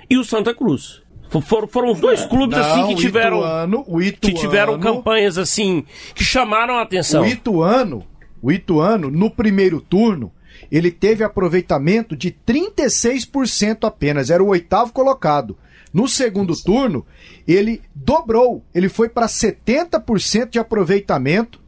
[0.07, 1.01] E o Santa Cruz.
[1.41, 3.39] Foram, foram os dois clubes assim, não, assim que tiveram.
[3.39, 7.23] Ituano, o Ituano, que tiveram campanhas assim que chamaram a atenção.
[7.23, 8.05] O Ituano,
[8.41, 10.31] o Ituano, no primeiro turno,
[10.71, 15.57] ele teve aproveitamento de 36% apenas, era o oitavo colocado.
[15.93, 17.05] No segundo turno,
[17.47, 21.63] ele dobrou, ele foi para 70% de aproveitamento.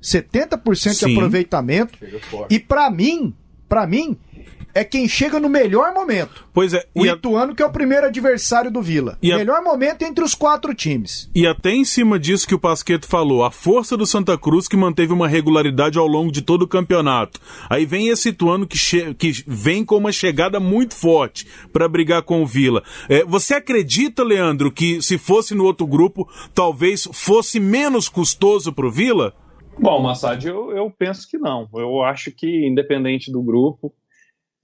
[0.00, 1.06] 70% Sim.
[1.06, 1.98] de aproveitamento.
[2.50, 3.34] E para mim,
[3.68, 4.16] para mim,
[4.74, 6.46] é quem chega no melhor momento.
[6.52, 6.84] Pois é.
[6.94, 7.54] O Ituano, a...
[7.54, 9.16] que é o primeiro adversário do Vila.
[9.22, 9.62] E melhor a...
[9.62, 11.30] momento entre os quatro times.
[11.34, 14.76] E até em cima disso que o Pasqueto falou, a força do Santa Cruz que
[14.76, 17.40] manteve uma regularidade ao longo de todo o campeonato.
[17.70, 19.14] Aí vem esse Ituano que, che...
[19.14, 22.82] que vem com uma chegada muito forte para brigar com o Vila.
[23.08, 28.86] É, você acredita, Leandro, que se fosse no outro grupo, talvez fosse menos custoso para
[28.86, 29.34] o Vila?
[29.78, 31.68] Bom, Massad, eu, eu penso que não.
[31.74, 33.92] Eu acho que, independente do grupo,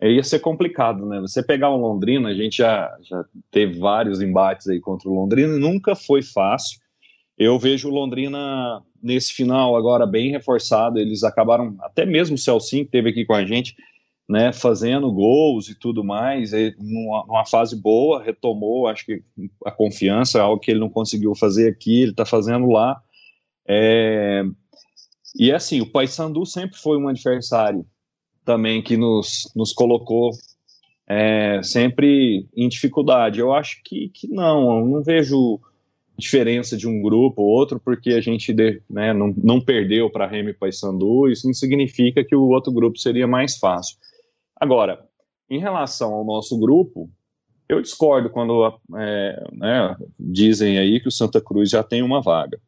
[0.02, 1.20] ia ser complicado, né?
[1.20, 5.58] Você pegar o Londrina, a gente já, já teve vários embates aí contra o Londrina,
[5.58, 6.80] nunca foi fácil.
[7.36, 12.84] Eu vejo o Londrina nesse final agora bem reforçado, eles acabaram, até mesmo o Celcinho
[12.84, 13.74] que teve aqui com a gente,
[14.28, 19.22] né, fazendo gols e tudo mais, numa, numa, fase boa, retomou, acho que
[19.66, 23.02] a confiança, algo que ele não conseguiu fazer aqui, ele está fazendo lá.
[23.66, 24.44] É...
[25.38, 27.84] E é assim, o Paysandu sempre foi um adversário
[28.50, 30.32] também que nos, nos colocou
[31.08, 33.38] é, sempre em dificuldade.
[33.38, 35.60] Eu acho que, que não, eu não vejo
[36.18, 38.52] diferença de um grupo ou outro, porque a gente
[38.90, 43.26] né, não, não perdeu para Remy Paysandu, isso não significa que o outro grupo seria
[43.26, 43.96] mais fácil.
[44.56, 45.06] Agora,
[45.48, 47.08] em relação ao nosso grupo,
[47.68, 48.66] eu discordo quando
[48.98, 52.60] é, né, dizem aí que o Santa Cruz já tem uma vaga.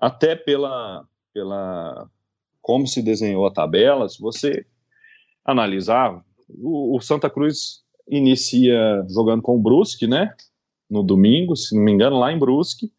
[0.00, 2.08] Até pela, pela
[2.62, 4.64] como se desenhou a tabela, se você
[5.44, 10.32] analisar, o, o, Santa Cruz inicia jogando com o Brusque, né?
[10.88, 12.92] No domingo, se não me engano, lá em Brusque.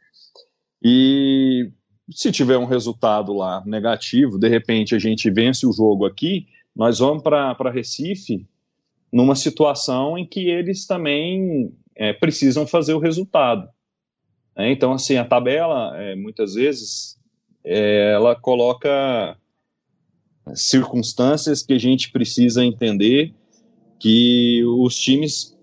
[0.83, 1.71] E
[2.11, 6.99] se tiver um resultado lá negativo, de repente a gente vence o jogo aqui, nós
[6.99, 8.47] vamos para Recife
[9.11, 13.67] numa situação em que eles também é, precisam fazer o resultado.
[14.55, 17.17] É, então, assim, a tabela, é, muitas vezes,
[17.63, 19.37] é, ela coloca
[20.53, 23.33] circunstâncias que a gente precisa entender
[23.99, 25.57] que os times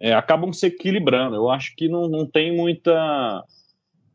[0.00, 1.36] é, acabam se equilibrando.
[1.36, 3.44] Eu acho que não, não tem muita.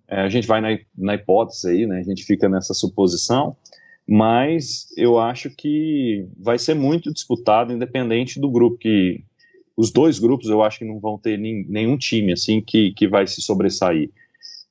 [0.08, 1.99] É, a gente vai na, na hipótese aí, né?
[1.99, 3.56] A gente fica nessa suposição,
[4.08, 9.23] mas eu acho que vai ser muito disputado, independente do grupo que.
[9.76, 13.26] Os dois grupos eu acho que não vão ter nenhum time assim que, que vai
[13.26, 14.12] se sobressair.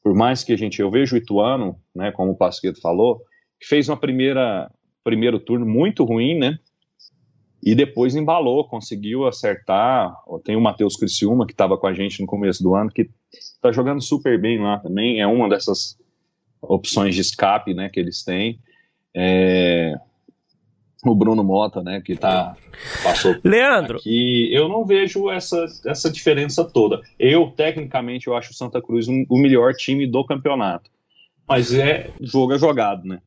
[0.00, 3.20] Por mais que a gente, eu vejo o Ituano, né, como o Pasqueto falou,
[3.61, 4.70] que fez uma primeira
[5.02, 6.58] primeiro turno muito ruim, né?
[7.62, 10.12] E depois embalou, conseguiu acertar.
[10.42, 13.70] Tem o Matheus Criciúma, que estava com a gente no começo do ano, que está
[13.70, 15.20] jogando super bem lá também.
[15.20, 15.96] É uma dessas
[16.60, 18.58] opções de escape né, que eles têm.
[19.14, 19.94] É...
[21.04, 22.56] O Bruno Mota, né, que tá,
[23.02, 23.98] passou Leandro.
[23.98, 24.48] aqui.
[24.52, 27.00] Eu não vejo essa, essa diferença toda.
[27.18, 30.90] Eu, tecnicamente, eu acho o Santa Cruz um, o melhor time do campeonato.
[31.48, 33.20] Mas é jogo é jogado, né?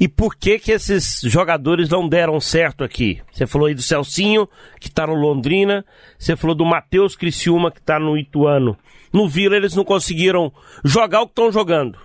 [0.00, 3.20] E por que que esses jogadores não deram certo aqui?
[3.32, 4.48] Você falou aí do Celcinho,
[4.80, 5.84] que está no Londrina,
[6.18, 8.76] você falou do Matheus Criciúma, que está no Ituano.
[9.12, 10.52] No Vila eles não conseguiram
[10.84, 11.98] jogar o que estão jogando.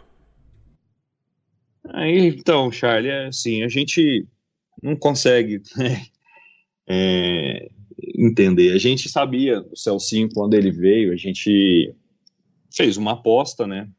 [1.93, 4.27] Aí, então, Charlie, é assim, a gente
[4.83, 6.05] não consegue né,
[6.87, 7.69] é,
[8.17, 8.73] entender.
[8.73, 11.93] A gente sabia o Celcinho quando ele veio, a gente
[12.71, 13.89] fez uma aposta, né?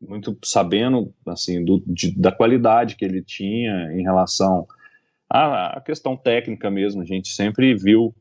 [0.00, 4.66] Muito sabendo assim do, de, da qualidade que ele tinha em relação
[5.28, 7.02] à, à, questão técnica mesmo.
[7.02, 8.14] A gente sempre viu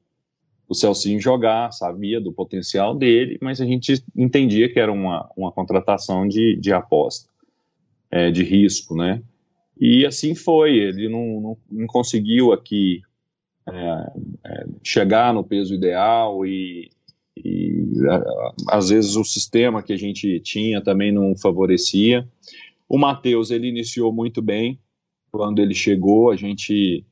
[0.67, 5.51] o Celcinho jogar, sabia do potencial dele, mas a gente entendia que era uma, uma
[5.51, 7.29] contratação de, de aposta,
[8.09, 9.21] é, de risco, né?
[9.79, 10.77] E assim foi.
[10.77, 13.01] Ele não, não, não conseguiu aqui
[13.67, 14.11] é,
[14.45, 16.89] é, chegar no peso ideal e
[17.37, 17.73] e
[18.69, 22.27] às vezes o sistema que a gente tinha também não favorecia.
[22.87, 24.79] O Matheus ele iniciou muito bem
[25.31, 27.03] quando ele chegou, a gente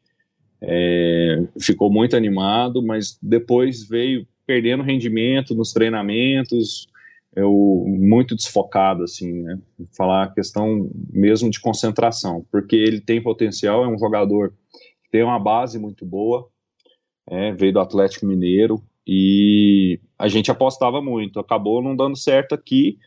[0.62, 6.88] é, ficou muito animado, mas depois veio perdendo rendimento nos treinamentos,
[7.36, 9.60] eu muito desfocado assim, né?
[9.98, 14.54] Falar a questão mesmo de concentração, porque ele tem potencial, é um jogador
[15.04, 16.48] que tem uma base muito boa,
[17.28, 22.98] é, veio do Atlético Mineiro, e a gente apostava muito, acabou não dando certo aqui.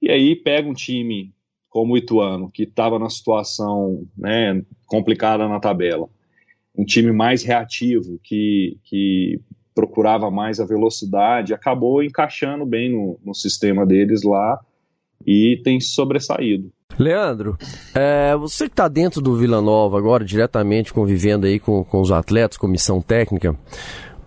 [0.00, 1.32] E aí pega um time
[1.68, 6.08] como o Ituano, que estava na situação né, complicada na tabela,
[6.76, 9.40] um time mais reativo, que, que
[9.74, 14.60] procurava mais a velocidade, acabou encaixando bem no, no sistema deles lá
[15.26, 16.70] e tem sobressaído.
[16.98, 17.56] Leandro,
[17.94, 22.12] é, você que está dentro do Vila Nova agora, diretamente convivendo aí com, com os
[22.12, 23.56] atletas, comissão técnica,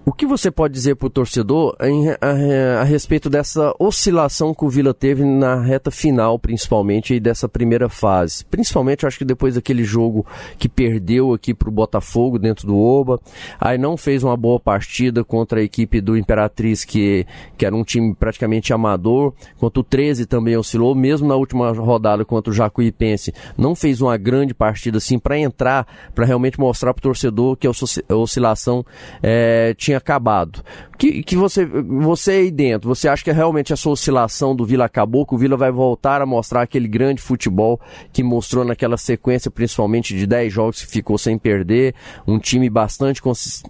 [0.05, 4.63] o que você pode dizer para o torcedor em, a, a, respeito dessa oscilação que
[4.63, 8.45] o Vila teve na reta final, principalmente, e dessa primeira fase?
[8.45, 10.23] Principalmente, acho que depois daquele jogo
[10.59, 13.19] que perdeu aqui para o Botafogo dentro do Oba,
[13.59, 17.25] aí não fez uma boa partida contra a equipe do Imperatriz, que,
[17.57, 22.23] que era um time praticamente amador, contra o 13 também oscilou, mesmo na última rodada
[22.23, 26.99] contra o Jacuipense, não fez uma grande partida assim para entrar, para realmente mostrar para
[26.99, 27.71] o torcedor que a
[28.15, 28.85] oscilação
[29.23, 30.63] é, tinha tinha acabado.
[30.97, 35.25] Que, que você, você aí dentro, você acha que realmente essa oscilação do Vila acabou,
[35.25, 37.79] que o Vila vai voltar a mostrar aquele grande futebol
[38.13, 41.95] que mostrou naquela sequência, principalmente de 10 jogos que ficou sem perder,
[42.27, 43.21] um time bastante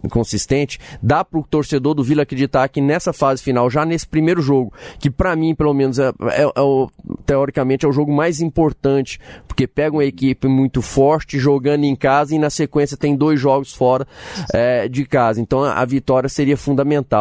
[0.09, 0.79] consistente?
[1.01, 4.73] Dá para o torcedor do Vila acreditar que nessa fase final, já nesse primeiro jogo,
[4.99, 6.89] que para mim, pelo menos, é, é, é o,
[7.25, 12.35] teoricamente é o jogo mais importante, porque pega uma equipe muito forte jogando em casa
[12.35, 14.07] e na sequência tem dois jogos fora
[14.53, 15.41] é, de casa.
[15.41, 17.14] Então a vitória seria fundamental.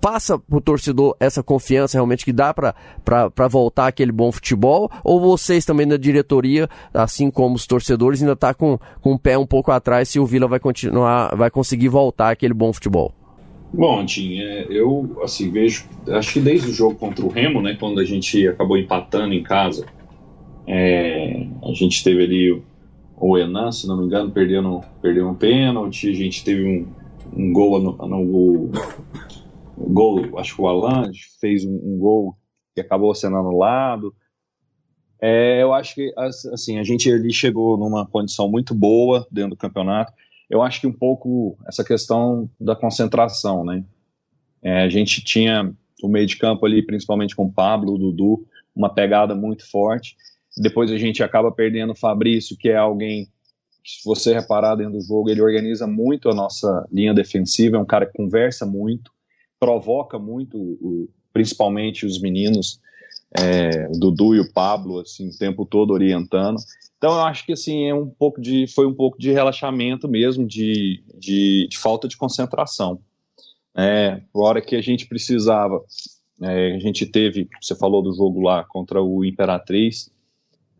[0.00, 4.90] Passa pro torcedor essa confiança realmente que dá para voltar aquele bom futebol?
[5.02, 9.36] Ou vocês também da diretoria, assim como os torcedores, ainda tá com, com o pé
[9.36, 13.12] um pouco atrás se o Vila vai continuar, vai conseguir voltar aquele bom futebol?
[13.72, 17.76] Bom, Tim, é, eu assim vejo, acho que desde o jogo contra o Remo, né,
[17.78, 19.84] quando a gente acabou empatando em casa,
[20.66, 22.62] é, a gente teve ali
[23.16, 26.86] o Enan, se não me engano, perdendo, perdeu um pênalti, a gente teve um,
[27.32, 28.72] um gol no, no,
[29.76, 31.10] gol, acho que o Alan
[31.40, 32.36] fez um, um gol
[32.74, 34.14] que acabou sendo anulado.
[35.20, 36.12] É, eu acho que
[36.52, 40.12] assim a gente ali chegou numa condição muito boa dentro do campeonato.
[40.50, 43.84] Eu acho que um pouco essa questão da concentração, né?
[44.62, 48.46] É, a gente tinha o meio de campo ali, principalmente com o Pablo, o Dudu,
[48.74, 50.16] uma pegada muito forte.
[50.56, 53.28] Depois a gente acaba perdendo o Fabrício, que é alguém
[53.84, 57.84] se você reparar dentro do jogo, ele organiza muito a nossa linha defensiva, é um
[57.84, 59.12] cara que conversa muito,
[59.60, 62.80] provoca muito, principalmente os meninos,
[63.36, 66.56] é, o Dudu e o Pablo, assim, o tempo todo orientando.
[66.96, 70.46] Então eu acho que assim é um pouco de, foi um pouco de relaxamento mesmo,
[70.46, 72.98] de, de, de falta de concentração.
[73.76, 75.82] É, a hora que a gente precisava,
[76.40, 80.10] é, a gente teve, você falou do jogo lá contra o Imperatriz,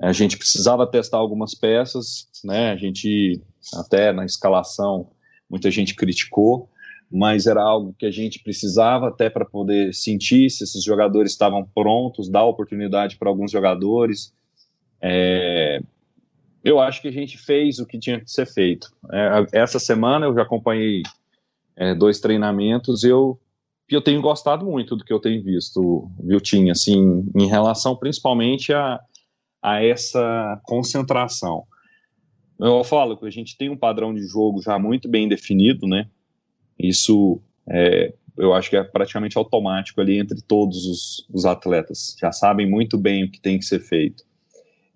[0.05, 2.73] a gente precisava testar algumas peças, né?
[2.73, 3.41] A gente
[3.75, 5.09] até na escalação
[5.49, 6.69] muita gente criticou,
[7.11, 11.65] mas era algo que a gente precisava até para poder sentir se esses jogadores estavam
[11.75, 14.35] prontos, dar oportunidade para alguns jogadores.
[15.01, 15.81] É,
[16.63, 18.93] eu acho que a gente fez o que tinha que ser feito.
[19.11, 21.03] É, essa semana eu já acompanhei
[21.77, 23.39] é, dois treinamentos e eu,
[23.89, 29.01] eu tenho gostado muito do que eu tenho visto, Viltinho, assim, em relação principalmente a,
[29.65, 31.65] a essa concentração.
[32.61, 36.09] Eu falo que a gente tem um padrão de jogo já muito bem definido, né?
[36.79, 42.17] Isso é, eu acho que é praticamente automático ali entre todos os, os atletas.
[42.21, 44.23] Já sabem muito bem o que tem que ser feito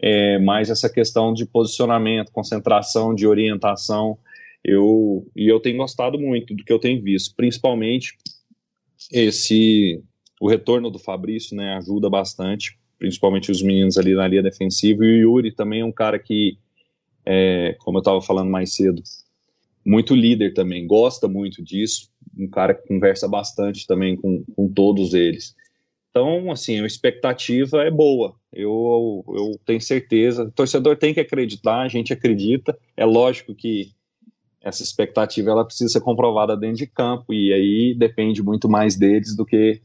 [0.01, 4.17] é, mas essa questão de posicionamento, concentração, de orientação,
[4.65, 8.17] eu e eu tenho gostado muito do que eu tenho visto, principalmente
[9.11, 10.03] esse
[10.41, 15.25] o retorno do Fabrício, né, ajuda bastante, principalmente os meninos ali na linha defensiva e
[15.25, 16.59] o Yuri também é um cara que,
[17.25, 19.03] é, como eu estava falando mais cedo,
[19.85, 25.15] muito líder também, gosta muito disso, um cara que conversa bastante também com, com todos
[25.15, 25.55] eles.
[26.11, 28.35] Então, assim, a expectativa é boa.
[28.53, 30.45] Eu, eu tenho certeza.
[30.45, 32.77] O torcedor tem que acreditar, a gente acredita.
[32.97, 33.93] É lógico que
[34.61, 39.37] essa expectativa ela precisa ser comprovada dentro de campo e aí depende muito mais deles
[39.37, 39.81] do que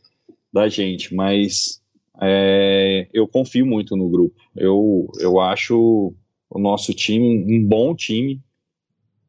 [0.51, 1.13] da gente.
[1.13, 1.82] Mas
[2.21, 4.35] é, eu confio muito no grupo.
[4.55, 6.13] Eu, eu acho
[6.49, 8.41] o nosso time um bom time,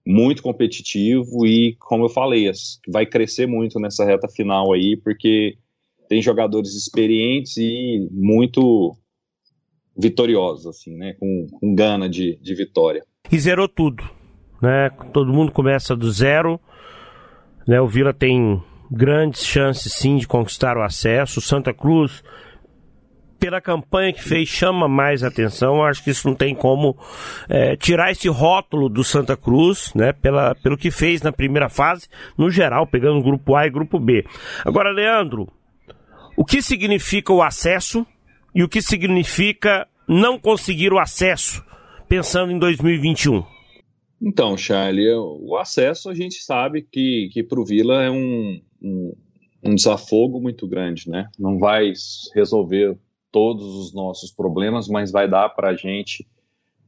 [0.07, 2.51] muito competitivo e, como eu falei,
[2.87, 5.57] vai crescer muito nessa reta final aí, porque
[6.09, 8.95] tem jogadores experientes e muito
[9.97, 11.15] vitoriosos, assim, né?
[11.15, 13.03] Com, com gana de, de vitória.
[13.33, 14.05] E zerou tudo,
[14.61, 14.91] né?
[15.13, 16.61] Todo mundo começa do zero,
[17.67, 17.81] né?
[17.81, 21.39] O Vila tem grandes chances, sim, de conquistar o acesso.
[21.39, 22.23] O Santa Cruz,
[23.45, 25.85] pela campanha que fez, chama mais atenção.
[25.85, 26.97] Acho que isso não tem como
[27.47, 30.15] é, tirar esse rótulo do Santa Cruz, né?
[30.15, 34.25] Pela, pelo que fez na primeira fase, no geral, pegando grupo A e grupo B.
[34.65, 35.47] Agora, Leandro,
[36.35, 38.07] o que significa o acesso
[38.55, 41.63] e o que significa não conseguir o acesso,
[42.09, 43.45] pensando em 2021?
[44.23, 49.13] Então, Charlie, o acesso a gente sabe que, que para o Vila é um, um,
[49.63, 51.29] um desafogo muito grande, né?
[51.39, 51.93] Não vai
[52.35, 52.97] resolver
[53.35, 56.25] todos os nossos problemas, mas vai dar para a gente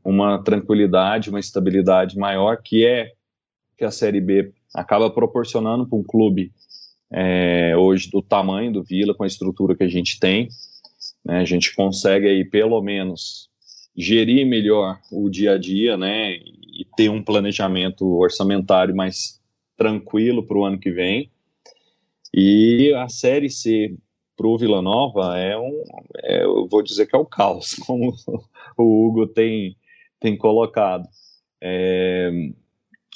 [0.05, 3.11] uma tranquilidade, uma estabilidade maior, que é
[3.77, 6.53] que a Série B acaba proporcionando para um clube
[7.11, 10.49] é, hoje do tamanho do Vila, com a estrutura que a gente tem.
[11.25, 13.51] Né, a gente consegue aí pelo menos
[13.97, 19.41] gerir melhor o dia a dia, né, e ter um planejamento orçamentário mais
[19.77, 21.29] tranquilo para o ano que vem.
[22.33, 23.97] E a Série C
[24.37, 25.83] para o Vila Nova é um,
[26.23, 28.15] é, eu vou dizer que é o caos, como
[28.77, 29.77] o Hugo tem,
[30.21, 31.09] tem colocado.
[31.61, 32.31] É,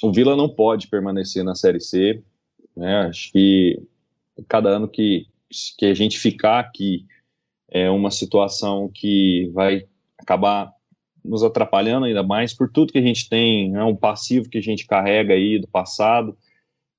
[0.01, 2.23] o Vila não pode permanecer na Série C,
[2.75, 3.01] né?
[3.07, 3.81] Acho que
[4.47, 5.27] cada ano que,
[5.77, 7.05] que a gente ficar aqui
[7.69, 10.73] é uma situação que vai acabar
[11.23, 14.61] nos atrapalhando ainda mais por tudo que a gente tem, é um passivo que a
[14.61, 16.35] gente carrega aí do passado,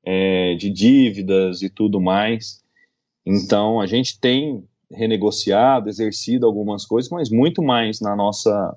[0.04, 2.61] é, de dívidas e tudo mais.
[3.24, 8.76] Então a gente tem renegociado, exercido algumas coisas, mas muito mais na nossa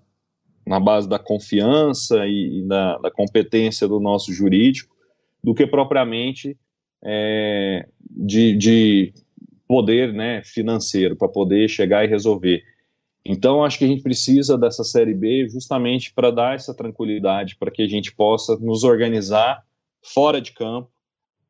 [0.65, 4.95] na base da confiança e, e da, da competência do nosso jurídico
[5.43, 6.57] do que propriamente
[7.03, 9.13] é, de, de
[9.67, 12.63] poder né, financeiro para poder chegar e resolver.
[13.23, 17.71] Então, acho que a gente precisa dessa Série B justamente para dar essa tranquilidade, para
[17.71, 19.63] que a gente possa nos organizar
[20.01, 20.89] fora de campo,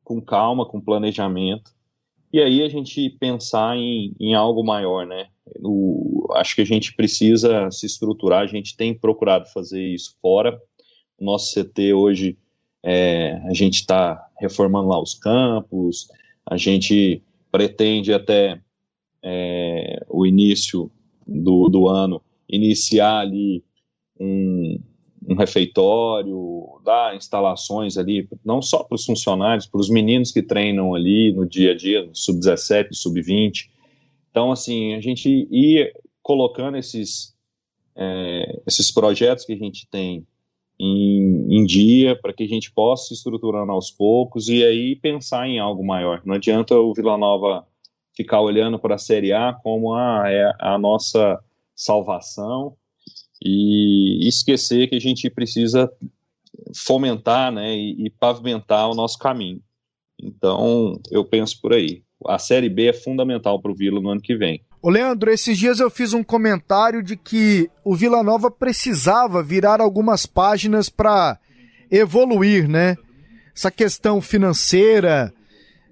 [0.03, 1.71] com calma, com planejamento,
[2.35, 5.27] e aí a gente pensar em, em algo maior, né?
[5.63, 10.59] O, acho que a gente precisa se estruturar, a gente tem procurado fazer isso fora.
[11.17, 12.37] O nosso CT hoje
[12.83, 16.09] é, a gente está reformando lá os campos,
[16.45, 18.59] a gente pretende até
[19.23, 20.91] é, o início
[21.25, 23.63] do, do ano iniciar ali
[24.19, 24.64] um,
[25.27, 30.93] um refeitório, dar instalações ali, não só para os funcionários, para os meninos que treinam
[30.93, 33.69] ali no dia a dia, no sub-17, sub-20.
[34.29, 37.35] Então, assim, a gente ir colocando esses,
[37.95, 40.25] é, esses projetos que a gente tem
[40.79, 45.47] em, em dia para que a gente possa se estruturando aos poucos e aí pensar
[45.47, 46.21] em algo maior.
[46.25, 47.65] Não adianta o Vila Nova
[48.13, 51.39] ficar olhando para a Série A como a, ah, é a nossa
[51.75, 52.75] salvação
[53.43, 55.91] e esquecer que a gente precisa
[56.75, 59.61] fomentar né, e, e pavimentar o nosso caminho.
[60.21, 62.03] Então, eu penso por aí.
[62.25, 64.61] A Série B é fundamental para o Vila no ano que vem.
[64.81, 69.81] Ô Leandro, esses dias eu fiz um comentário de que o Vila Nova precisava virar
[69.81, 71.39] algumas páginas para
[71.91, 72.95] evoluir, né?
[73.55, 75.33] Essa questão financeira,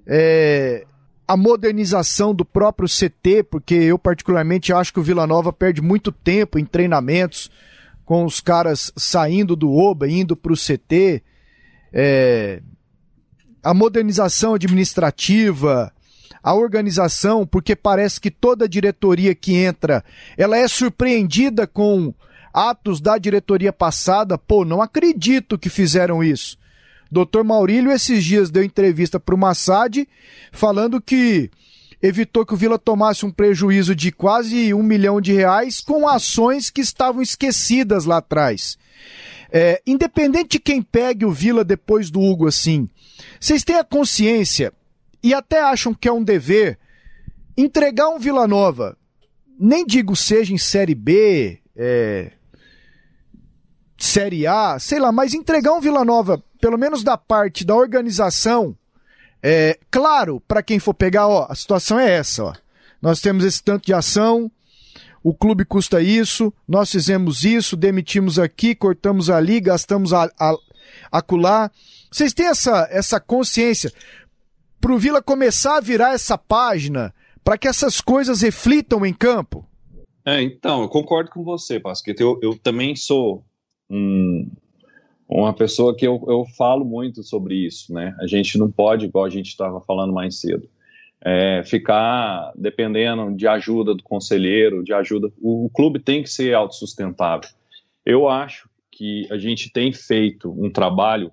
[0.06, 0.86] é,
[1.28, 6.12] a modernização do próprio CT, porque eu particularmente acho que o Vila Nova perde muito
[6.12, 7.50] tempo em treinamentos,
[8.06, 11.24] com os caras saindo do OBA, indo para o CT.
[11.94, 12.62] É,
[13.64, 15.94] a modernização administrativa,
[16.44, 20.04] a organização, porque parece que toda diretoria que entra,
[20.38, 22.14] ela é surpreendida com
[22.54, 24.38] atos da diretoria passada.
[24.38, 26.58] Pô, não acredito que fizeram isso.
[27.14, 27.44] Dr.
[27.44, 30.08] Maurílio esses dias deu entrevista para o Massad
[30.52, 31.52] falando que
[32.02, 36.70] evitou que o Vila tomasse um prejuízo de quase um milhão de reais com ações
[36.72, 38.78] que estavam esquecidas lá atrás.
[39.52, 42.90] É, independente de quem pegue o Vila depois do Hugo assim,
[43.40, 44.74] vocês têm a consciência
[45.22, 46.80] e até acham que é um dever
[47.56, 48.98] entregar um Vila Nova,
[49.60, 52.32] nem digo seja em Série B, é,
[54.04, 58.76] Série A, sei lá, mas entregar um Vila Nova, pelo menos da parte da organização,
[59.42, 62.54] é claro, para quem for pegar, ó, a situação é essa, ó.
[63.02, 64.50] Nós temos esse tanto de ação,
[65.22, 70.56] o clube custa isso, nós fizemos isso, demitimos aqui, cortamos ali, gastamos a, a,
[71.12, 71.70] acolá.
[72.12, 73.92] Vocês têm essa, essa consciência?
[74.84, 79.66] para o Vila começar a virar essa página para que essas coisas reflitam em campo?
[80.26, 82.22] É, então, eu concordo com você, Pasqueta.
[82.22, 83.46] Eu, eu também sou
[83.94, 84.52] um,
[85.30, 88.16] uma pessoa que eu, eu falo muito sobre isso, né?
[88.20, 90.68] A gente não pode, igual a gente estava falando mais cedo,
[91.22, 95.32] é, ficar dependendo de ajuda do conselheiro, de ajuda.
[95.42, 97.50] O, o clube tem que ser autossustentável.
[98.06, 101.32] Eu acho que a gente tem feito um trabalho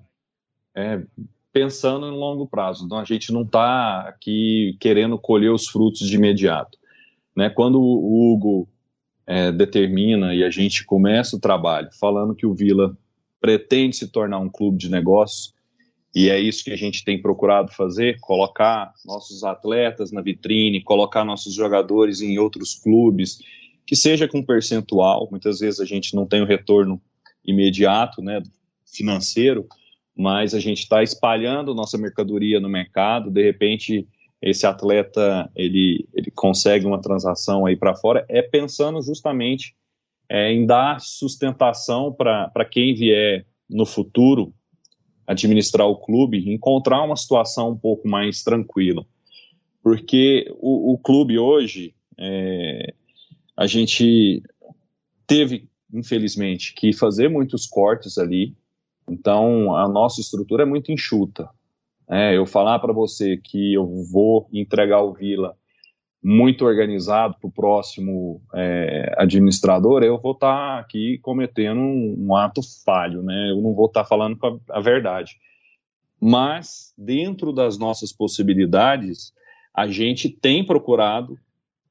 [0.75, 1.03] é,
[1.53, 2.85] pensando em longo prazo.
[2.85, 6.79] Então a gente não está aqui querendo colher os frutos de imediato.
[7.37, 7.51] Né?
[7.51, 8.69] Quando o Hugo
[9.27, 12.97] é, determina e a gente começa o trabalho falando que o Vila
[13.41, 15.55] pretende se tornar um clube de negócios,
[16.14, 21.25] e é isso que a gente tem procurado fazer: colocar nossos atletas na vitrine, colocar
[21.25, 23.39] nossos jogadores em outros clubes,
[23.87, 25.29] que seja com percentual.
[25.31, 27.01] Muitas vezes a gente não tem o retorno
[27.45, 28.43] imediato, né,
[28.85, 29.66] financeiro,
[30.16, 34.07] mas a gente está espalhando nossa mercadoria no mercado, de repente
[34.41, 39.74] esse atleta ele, ele consegue uma transação aí para fora, é pensando justamente
[40.28, 44.53] é, em dar sustentação para quem vier no futuro
[45.26, 49.05] administrar o clube, encontrar uma situação um pouco mais tranquila.
[49.82, 52.95] Porque o, o clube hoje, é,
[53.57, 54.43] a gente
[55.26, 58.55] teve, infelizmente, que fazer muitos cortes ali,
[59.11, 61.49] então, a nossa estrutura é muito enxuta.
[62.11, 65.57] É, eu falar para você que eu vou entregar o Vila
[66.23, 72.37] muito organizado para o próximo é, administrador, eu vou estar tá aqui cometendo um, um,
[72.37, 73.51] ato falho, né?
[73.51, 74.39] Eu não vou estar tá falando
[74.69, 75.37] a, verdade.
[76.21, 79.33] Mas, dentro das nossas possibilidades,
[79.73, 81.39] a gente tem procurado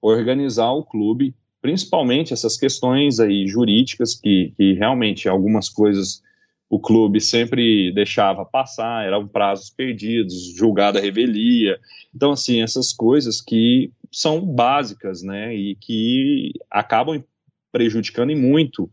[0.02, 6.22] organizar o clube, principalmente essas questões aí jurídicas, que, que realmente algumas coisas
[6.70, 11.80] o clube sempre deixava passar, eram prazos perdidos, julgada revelia.
[12.16, 17.24] Então, assim, essas coisas que são básicas, né, e que acabam
[17.72, 18.90] prejudicando muito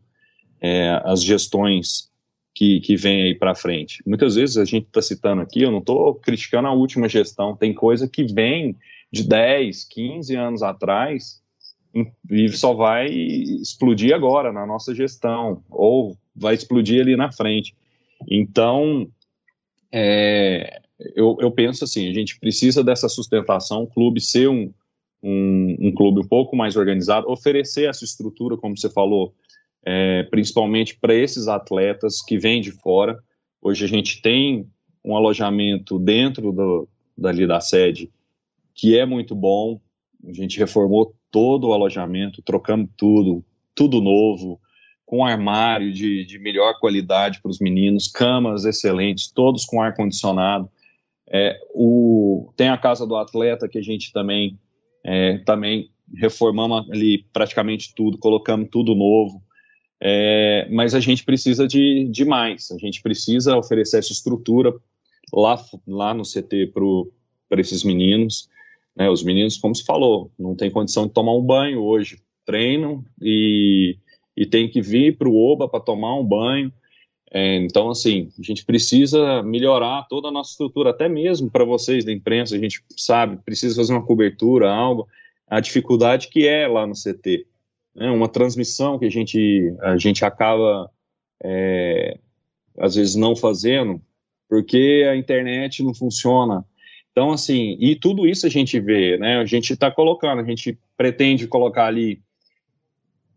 [0.60, 2.10] é, as gestões
[2.54, 4.02] que, que vêm aí para frente.
[4.06, 7.74] Muitas vezes a gente está citando aqui, eu não estou criticando a última gestão, tem
[7.74, 8.74] coisa que vem
[9.12, 11.42] de 10, 15 anos atrás
[12.30, 17.74] e só vai explodir agora na nossa gestão, ou vai explodir ali na frente.
[18.28, 19.08] Então,
[19.92, 20.80] é,
[21.14, 24.72] eu, eu, penso assim, a gente precisa dessa sustentação, o clube ser um,
[25.22, 29.34] um, um, clube um pouco mais organizado, oferecer essa estrutura, como você falou,
[29.84, 33.18] é, principalmente para esses atletas que vêm de fora.
[33.62, 34.68] Hoje a gente tem
[35.04, 38.10] um alojamento dentro do, dali da sede
[38.76, 39.80] que é muito bom.
[40.28, 44.60] A gente reformou todo o alojamento, trocamos tudo, tudo novo,
[45.04, 50.68] com armário de, de melhor qualidade para os meninos, camas excelentes, todos com ar condicionado.
[51.28, 54.58] É, o, tem a casa do atleta que a gente também
[55.04, 59.42] é, também reformamos ali praticamente tudo, colocamos tudo novo.
[60.00, 64.74] É, mas a gente precisa de, de mais, a gente precisa oferecer essa estrutura
[65.32, 66.72] lá, lá no CT
[67.48, 68.48] para esses meninos.
[68.96, 73.04] Né, os meninos, como se falou, não tem condição de tomar um banho hoje, treinam
[73.20, 73.98] e,
[74.36, 76.72] e tem que vir para o Oba para tomar um banho.
[77.30, 82.04] É, então, assim, a gente precisa melhorar toda a nossa estrutura, até mesmo para vocês
[82.04, 85.06] da imprensa, a gente sabe, precisa fazer uma cobertura, algo,
[85.46, 87.46] a dificuldade que é lá no CT.
[87.94, 88.10] Né?
[88.10, 90.90] Uma transmissão que a gente, a gente acaba,
[91.42, 92.18] é,
[92.78, 94.00] às vezes, não fazendo,
[94.48, 96.64] porque a internet não funciona.
[97.16, 99.38] Então, assim, e tudo isso a gente vê, né?
[99.38, 102.20] A gente está colocando, a gente pretende colocar ali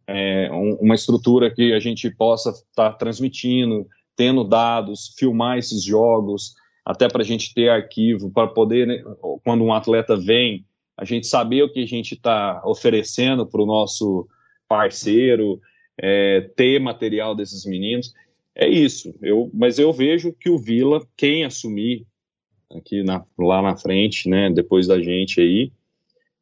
[0.06, 5.82] é, um, uma estrutura que a gente possa estar tá transmitindo, tendo dados, filmar esses
[5.82, 9.02] jogos, até para a gente ter arquivo, para poder, né,
[9.46, 10.66] quando um atleta vem,
[10.98, 14.28] a gente saber o que a gente está oferecendo para o nosso
[14.68, 15.58] parceiro,
[15.98, 18.14] é, ter material desses meninos.
[18.54, 19.16] É isso.
[19.22, 22.06] Eu, mas eu vejo que o Vila, quem assumir
[22.76, 25.72] aqui na, lá na frente, né, depois da gente aí,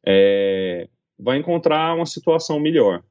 [0.04, 3.02] é, vai encontrar uma situação melhor.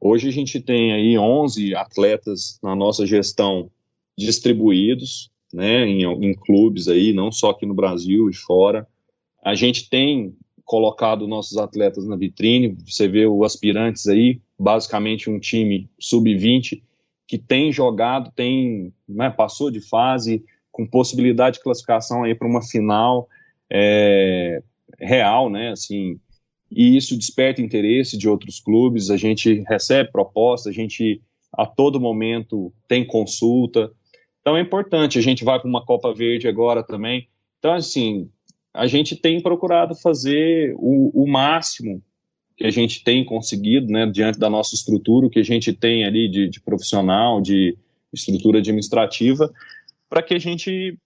[0.00, 3.70] Hoje a gente tem aí 11 atletas na nossa gestão
[4.16, 8.86] distribuídos, né, em, em clubes aí, não só aqui no Brasil e fora.
[9.42, 10.34] A gente tem
[10.64, 16.82] colocado nossos atletas na vitrine, você vê os aspirantes aí, basicamente um time sub-20
[17.26, 22.62] que tem jogado, tem né, passou de fase, com possibilidade de classificação aí para uma
[22.62, 23.28] final
[23.70, 24.62] é,
[24.98, 25.70] real, né?
[25.70, 26.18] Assim,
[26.70, 31.20] e isso desperta interesse de outros clubes, a gente recebe proposta, a gente
[31.52, 33.92] a todo momento tem consulta.
[34.40, 37.28] Então é importante, a gente vai para uma Copa Verde agora também.
[37.58, 38.30] Então, assim,
[38.72, 42.02] a gente tem procurado fazer o, o máximo
[42.56, 46.04] que a gente tem conseguido, né, diante da nossa estrutura, o que a gente tem
[46.04, 47.76] ali de, de profissional, de
[48.12, 49.52] estrutura administrativa,
[50.12, 50.98] para que a gente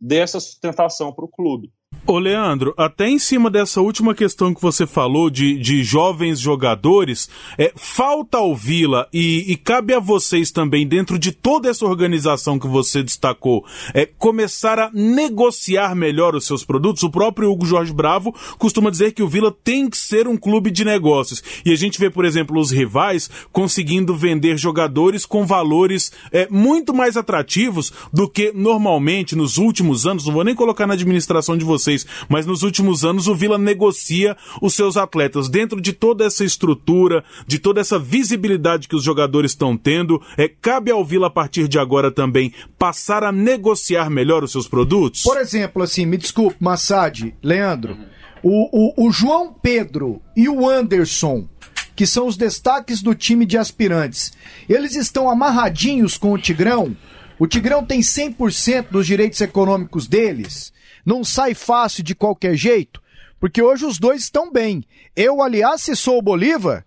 [0.00, 1.70] dê essa sustentação para o clube.
[2.08, 7.28] Ô Leandro, até em cima dessa última questão que você falou de, de jovens jogadores,
[7.58, 12.60] é, falta ao Vila e, e, cabe a vocês também, dentro de toda essa organização
[12.60, 17.02] que você destacou, é, começar a negociar melhor os seus produtos.
[17.02, 20.70] O próprio Hugo Jorge Bravo costuma dizer que o Vila tem que ser um clube
[20.70, 21.42] de negócios.
[21.64, 26.94] E a gente vê, por exemplo, os rivais conseguindo vender jogadores com valores é, muito
[26.94, 31.64] mais atrativos do que normalmente nos últimos anos, não vou nem colocar na administração de
[31.64, 36.24] vocês vocês, mas nos últimos anos o Vila negocia os seus atletas dentro de toda
[36.24, 40.20] essa estrutura, de toda essa visibilidade que os jogadores estão tendo.
[40.36, 44.68] É, cabe ao Vila a partir de agora também passar a negociar melhor os seus
[44.68, 45.22] produtos?
[45.22, 47.96] Por exemplo, assim, me desculpe, Massad, Leandro,
[48.42, 51.48] o, o, o João Pedro e o Anderson
[51.94, 54.34] que são os destaques do time de aspirantes.
[54.68, 56.94] Eles estão amarradinhos com o Tigrão?
[57.38, 60.74] O Tigrão tem 100% dos direitos econômicos deles?
[61.06, 63.00] Não sai fácil de qualquer jeito,
[63.38, 64.82] porque hoje os dois estão bem.
[65.14, 66.84] Eu, aliás, se sou o Bolívar,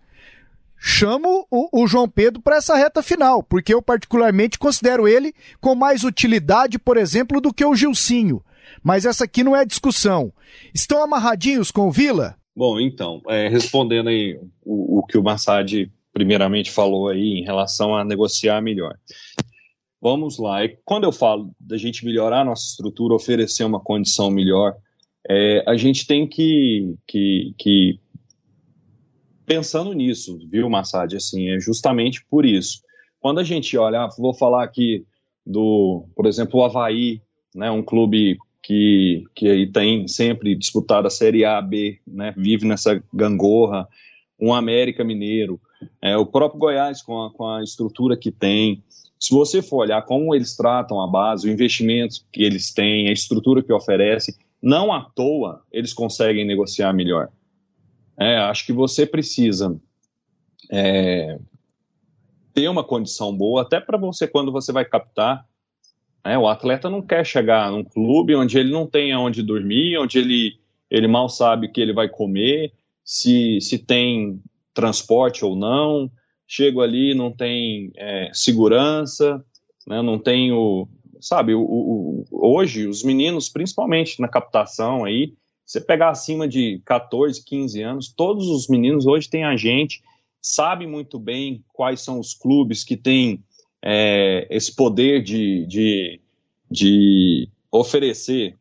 [0.78, 5.74] chamo o, o João Pedro para essa reta final, porque eu particularmente considero ele com
[5.74, 8.44] mais utilidade, por exemplo, do que o Gilcinho.
[8.84, 10.34] Mas essa aqui não é discussão.
[10.74, 12.36] Estão amarradinhos com o Vila?
[12.56, 17.96] Bom, então, é, respondendo aí o, o que o Massad primeiramente falou aí em relação
[17.96, 18.98] a negociar melhor.
[20.02, 20.64] Vamos lá.
[20.64, 24.76] E quando eu falo da gente melhorar a nossa estrutura, oferecer uma condição melhor,
[25.30, 28.00] é, a gente tem que, que, que
[29.46, 31.16] pensando nisso, viu, Massad?
[31.16, 32.82] Assim, é justamente por isso.
[33.20, 35.06] Quando a gente olha, ah, vou falar aqui
[35.46, 37.22] do, por exemplo, o Havaí,
[37.54, 43.04] né, um clube que, que tem sempre disputado a Série A, B, né, vive nessa
[43.14, 43.88] gangorra,
[44.40, 45.60] um América Mineiro,
[46.02, 48.84] é, o próprio Goiás com a, com a estrutura que tem,
[49.20, 53.12] se você for olhar como eles tratam a base, o investimento que eles têm, a
[53.12, 57.30] estrutura que oferecem, não à toa eles conseguem negociar melhor.
[58.18, 59.80] É, acho que você precisa
[60.72, 61.38] é,
[62.54, 65.46] ter uma condição boa, até para você, quando você vai captar.
[66.24, 70.20] É, o atleta não quer chegar num clube onde ele não tem onde dormir, onde
[70.20, 70.60] ele,
[70.90, 74.42] ele mal sabe o que ele vai comer, se, se tem
[74.74, 76.12] transporte ou não,
[76.50, 79.46] chego ali, não tem é, segurança,
[79.86, 80.88] né, não tenho,
[81.22, 87.46] sabe, o, o, hoje os meninos, principalmente na captação aí, você pegar acima de 14,
[87.46, 90.02] 15 anos, todos os meninos hoje têm agente,
[90.42, 93.44] sabem muito bem quais são os clubes que têm
[93.80, 96.20] é, esse poder de, de,
[96.72, 98.58] de oferecer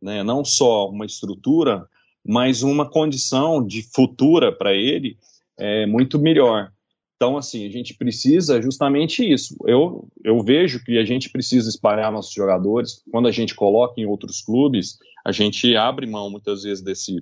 [0.00, 1.86] né, não só uma estrutura,
[2.24, 5.18] mas uma condição de futura para ele
[5.58, 6.72] é, muito melhor.
[7.16, 9.56] Então, assim, a gente precisa justamente isso.
[9.66, 13.02] Eu, eu vejo que a gente precisa espalhar nossos jogadores.
[13.10, 17.18] Quando a gente coloca em outros clubes, a gente abre mão muitas vezes desse,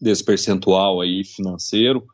[0.00, 2.04] desse percentual aí financeiro,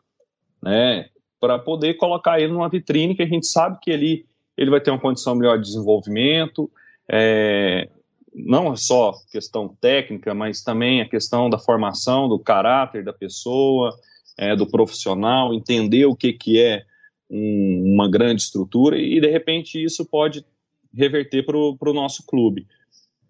[0.62, 1.08] né,
[1.40, 4.26] para poder colocar ele numa vitrine que a gente sabe que ele
[4.56, 6.70] ele vai ter uma condição melhor de desenvolvimento,
[7.10, 7.88] é,
[8.34, 13.92] não só questão técnica, mas também a questão da formação, do caráter da pessoa,
[14.36, 16.84] é, do profissional, entender o que, que é
[17.30, 20.44] um, uma grande estrutura e, de repente, isso pode
[20.92, 22.66] reverter para o nosso clube.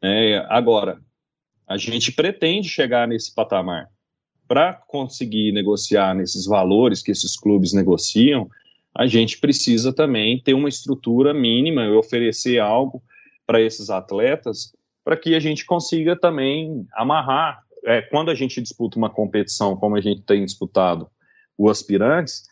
[0.03, 1.01] É, agora,
[1.67, 3.89] a gente pretende chegar nesse patamar.
[4.47, 8.51] Para conseguir negociar nesses valores que esses clubes negociam,
[8.95, 13.03] a gente precisa também ter uma estrutura mínima e oferecer algo
[13.47, 14.73] para esses atletas
[15.05, 17.63] para que a gente consiga também amarrar.
[17.85, 21.09] É, quando a gente disputa uma competição como a gente tem disputado
[21.57, 22.45] o aspirantes,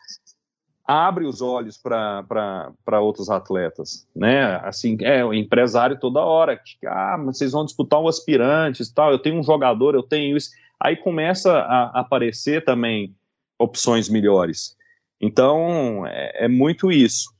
[0.84, 4.56] abre os olhos para outros atletas, né?
[4.62, 9.10] Assim, é o empresário toda hora, que, ah, mas vocês vão disputar um aspirantes, tal.
[9.10, 10.50] Eu tenho um jogador, eu tenho isso.
[10.78, 13.14] Aí começa a aparecer também
[13.58, 14.76] opções melhores.
[15.20, 17.32] Então é, é muito isso.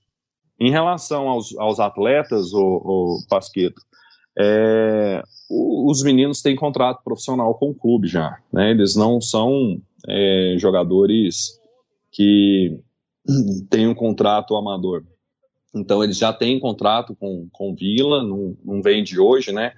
[0.58, 3.82] Em relação aos, aos atletas, o, o Pasqueto,
[4.38, 8.70] é, os meninos têm contrato profissional com o clube já, né?
[8.70, 11.60] Eles não são é, jogadores
[12.10, 12.78] que
[13.70, 15.04] têm um contrato amador.
[15.74, 19.72] Então eles já têm contrato com, com Vila, não, não vem de hoje, né?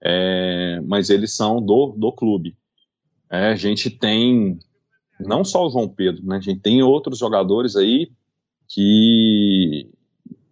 [0.00, 2.56] É, mas eles são do, do clube.
[3.30, 4.58] É, a gente tem
[5.20, 6.36] não só o João Pedro, né?
[6.36, 8.10] A gente tem outros jogadores aí
[8.68, 9.88] que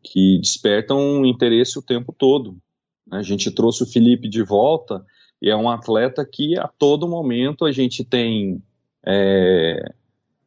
[0.02, 2.56] que despertam interesse o tempo todo.
[3.10, 5.04] A gente trouxe o Felipe de volta
[5.42, 8.62] e é um atleta que a todo momento a gente tem
[9.04, 9.92] é,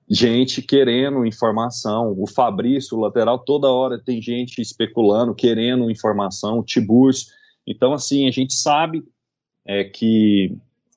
[0.09, 2.13] gente querendo informação.
[2.17, 6.59] O Fabrício, o lateral, toda hora tem gente especulando, querendo informação.
[6.59, 7.27] O Tiburcio.
[7.65, 9.03] Então, assim, a gente sabe
[9.65, 10.55] é, que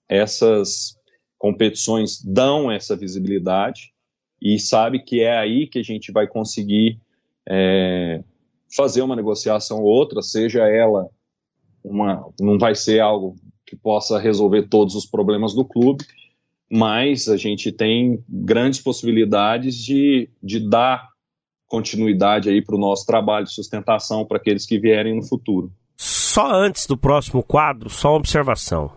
[0.09, 0.97] essas
[1.39, 3.93] competições dão essa visibilidade
[4.41, 7.01] e sabe que é aí que a gente vai conseguir
[7.49, 8.23] é,
[8.75, 11.09] fazer uma negociação ou outra, seja ela
[11.87, 16.05] uma, não vai ser algo que possa resolver todos os problemas do clube,
[16.71, 21.09] mas a gente tem grandes possibilidades de, de dar
[21.67, 25.73] continuidade aí para o nosso trabalho de sustentação para aqueles que vierem no futuro.
[25.97, 28.93] Só antes do próximo quadro, só uma observação.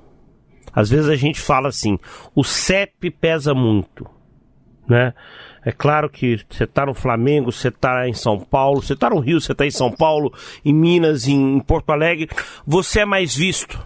[0.73, 1.97] Às vezes a gente fala assim,
[2.35, 4.07] o CEP pesa muito,
[4.89, 5.13] né?
[5.63, 9.19] É claro que você está no Flamengo, você está em São Paulo, você está no
[9.19, 10.33] Rio, você está em São Paulo,
[10.63, 12.29] em Minas, em Porto Alegre,
[12.65, 13.79] você é mais visto.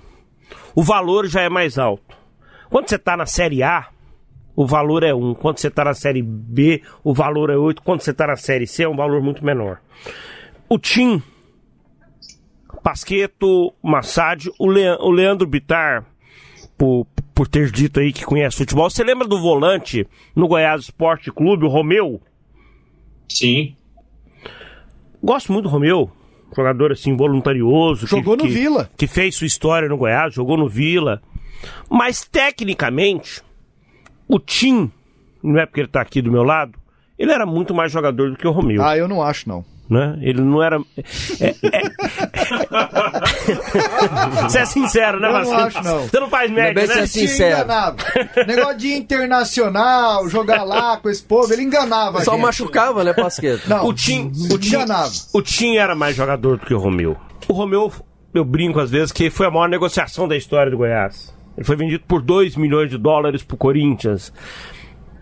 [0.76, 2.16] O valor já é mais alto.
[2.70, 3.88] Quando você está na Série A,
[4.56, 5.36] o valor é 1.
[5.36, 7.82] Quando você está na Série B, o valor é 8.
[7.82, 9.80] Quando você está na Série C, é um valor muito menor.
[10.70, 11.22] O Tim,
[12.84, 16.06] Pasqueto, Massad, o, o Leandro Bitar,
[16.78, 18.90] por, por ter dito aí que conhece futebol.
[18.90, 22.22] Você lembra do volante no Goiás Esporte Clube, o Romeu?
[23.30, 23.76] Sim.
[25.22, 26.12] Gosto muito do Romeu.
[26.56, 28.06] Jogador assim, voluntarioso.
[28.06, 28.90] Jogou que, no que, Vila.
[28.98, 31.22] Que fez sua história no Goiás, jogou no Vila.
[31.90, 33.42] Mas tecnicamente,
[34.28, 34.92] o Tim,
[35.42, 36.78] não é porque ele tá aqui do meu lado,
[37.18, 38.84] ele era muito mais jogador do que o Romeu.
[38.84, 40.18] Ah, eu não acho, não né?
[40.22, 40.82] Ele não era.
[41.40, 41.84] É, é...
[44.44, 45.58] Você é sincero, né, Marcelo?
[45.58, 46.00] Não acho, não.
[46.08, 46.88] Você não faz média, né?
[46.88, 47.70] Você é sincero.
[48.48, 52.22] Negócio de internacional, jogar lá com esse povo, ele enganava.
[52.24, 53.70] Só machucava, né, Pasqueto?
[53.70, 55.12] Não, o Tim, o Tim, enganava.
[55.34, 57.16] O Tim era mais jogador do que o Romeu.
[57.48, 57.92] O Romeu,
[58.34, 61.34] eu brinco às vezes que foi a maior negociação da história do Goiás.
[61.56, 64.34] Ele foi vendido por 2 milhões de dólares pro Corinthians.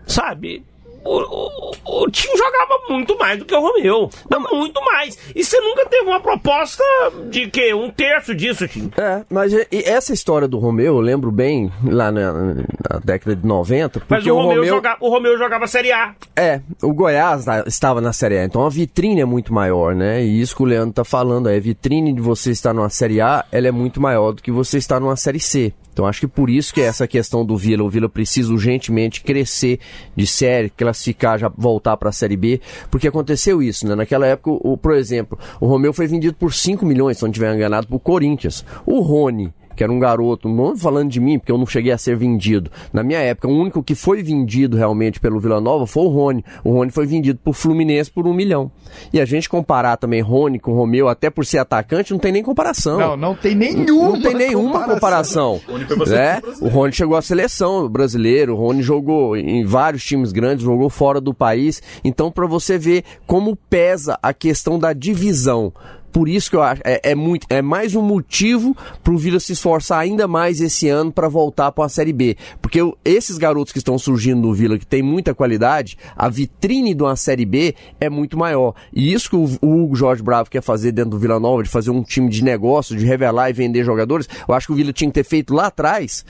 [0.06, 0.64] Sabe?
[1.04, 4.10] O, o, o jogava muito mais do que o Romeu.
[4.30, 5.18] Não, muito mais.
[5.34, 6.82] E você nunca teve uma proposta
[7.28, 8.90] de que um terço disso, Tim.
[8.96, 14.02] É, mas essa história do Romeu, eu lembro bem lá na, na década de 90.
[14.08, 14.66] Mas o, o Romeu, Romeu...
[14.66, 16.14] Jogava, o Romeu jogava Série A.
[16.36, 20.22] É, o Goiás estava na Série A, então a vitrine é muito maior, né?
[20.22, 23.20] E isso que o Leandro tá falando, é, a vitrine de você estar numa Série
[23.20, 25.72] A, ela é muito maior do que você estar numa Série C.
[25.92, 29.22] Então acho que por isso que é essa questão do Vila, o Vila precisa urgentemente
[29.22, 29.78] crescer
[30.16, 33.94] de série, classificar, já voltar para a Série B, porque aconteceu isso, né?
[33.94, 37.54] Naquela época, o, por exemplo, o Romeu foi vendido por 5 milhões, se não tiver
[37.54, 38.64] enganado, para Corinthians.
[38.86, 41.98] O Rony, que era um garoto, não falando de mim, porque eu não cheguei a
[41.98, 42.70] ser vendido.
[42.92, 46.44] Na minha época, o único que foi vendido realmente pelo Vila Nova foi o Rony.
[46.64, 48.70] O Rony foi vendido pro Fluminense por um milhão.
[49.12, 52.32] E a gente comparar também Rony com o Romeu, até por ser atacante, não tem
[52.32, 52.98] nem comparação.
[52.98, 55.60] Não, não tem nenhuma Não tem nenhuma comparação.
[55.66, 56.16] comparação.
[56.16, 56.40] é?
[56.60, 61.20] O Rony chegou à seleção brasileira, o Rony jogou em vários times grandes, jogou fora
[61.20, 61.82] do país.
[62.04, 65.72] Então, para você ver como pesa a questão da divisão
[66.12, 69.40] Por isso que eu acho é, é muito é mais um motivo para o Vila
[69.40, 73.72] se esforçar ainda mais esse ano para voltar para a Série B, porque esses garotos
[73.72, 77.74] que estão surgindo no Vila que tem muita qualidade, a vitrine de uma Série B
[77.98, 78.74] é muito maior.
[78.92, 81.70] E isso que o, o Hugo Jorge Bravo quer fazer dentro do Vila Nova, de
[81.70, 84.92] fazer um time de negócio, de revelar e vender jogadores, eu acho que o Vila
[84.92, 86.24] tinha que ter feito lá atrás.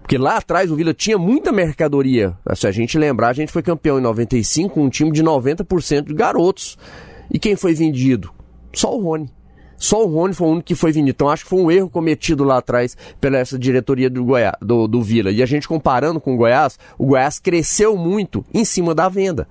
[0.00, 2.34] Porque lá atrás o Vila tinha muita mercadoria.
[2.56, 6.06] Se a gente lembrar, a gente foi campeão em 95 com um time de 90%
[6.06, 6.78] de garotos.
[7.30, 8.37] E quem foi vendido?
[8.72, 9.30] Só o Rony.
[9.78, 11.10] Só o Rony foi o único que foi vendido.
[11.10, 14.88] Então acho que foi um erro cometido lá atrás pela essa diretoria do, Goiás, do,
[14.88, 15.30] do Vila.
[15.30, 19.46] E a gente comparando com o Goiás, o Goiás cresceu muito em cima da venda.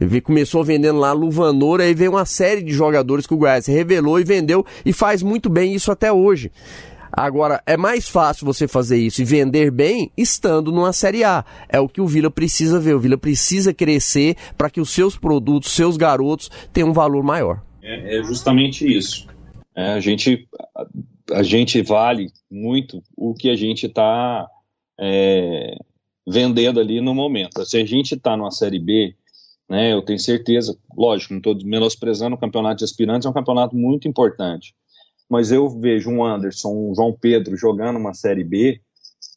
[0.00, 4.20] Ele começou vendendo lá Luvanor, aí veio uma série de jogadores que o Goiás revelou
[4.20, 6.52] e vendeu e faz muito bem isso até hoje.
[7.14, 11.44] Agora, é mais fácil você fazer isso e vender bem estando numa Série A.
[11.68, 12.94] É o que o Vila precisa ver.
[12.94, 17.60] O Vila precisa crescer para que os seus produtos, seus garotos, tenham um valor maior.
[17.82, 19.26] É, é justamente isso.
[19.74, 20.48] É, a, gente,
[21.32, 24.48] a, gente vale muito o que a gente está
[25.00, 25.76] é,
[26.26, 27.64] vendendo ali no momento.
[27.64, 29.14] Se a gente está numa Série B,
[29.68, 33.74] né, eu tenho certeza, lógico, não estou menosprezando o campeonato de aspirantes, é um campeonato
[33.74, 34.74] muito importante
[35.32, 38.82] mas eu vejo um Anderson, um João Pedro jogando uma Série B,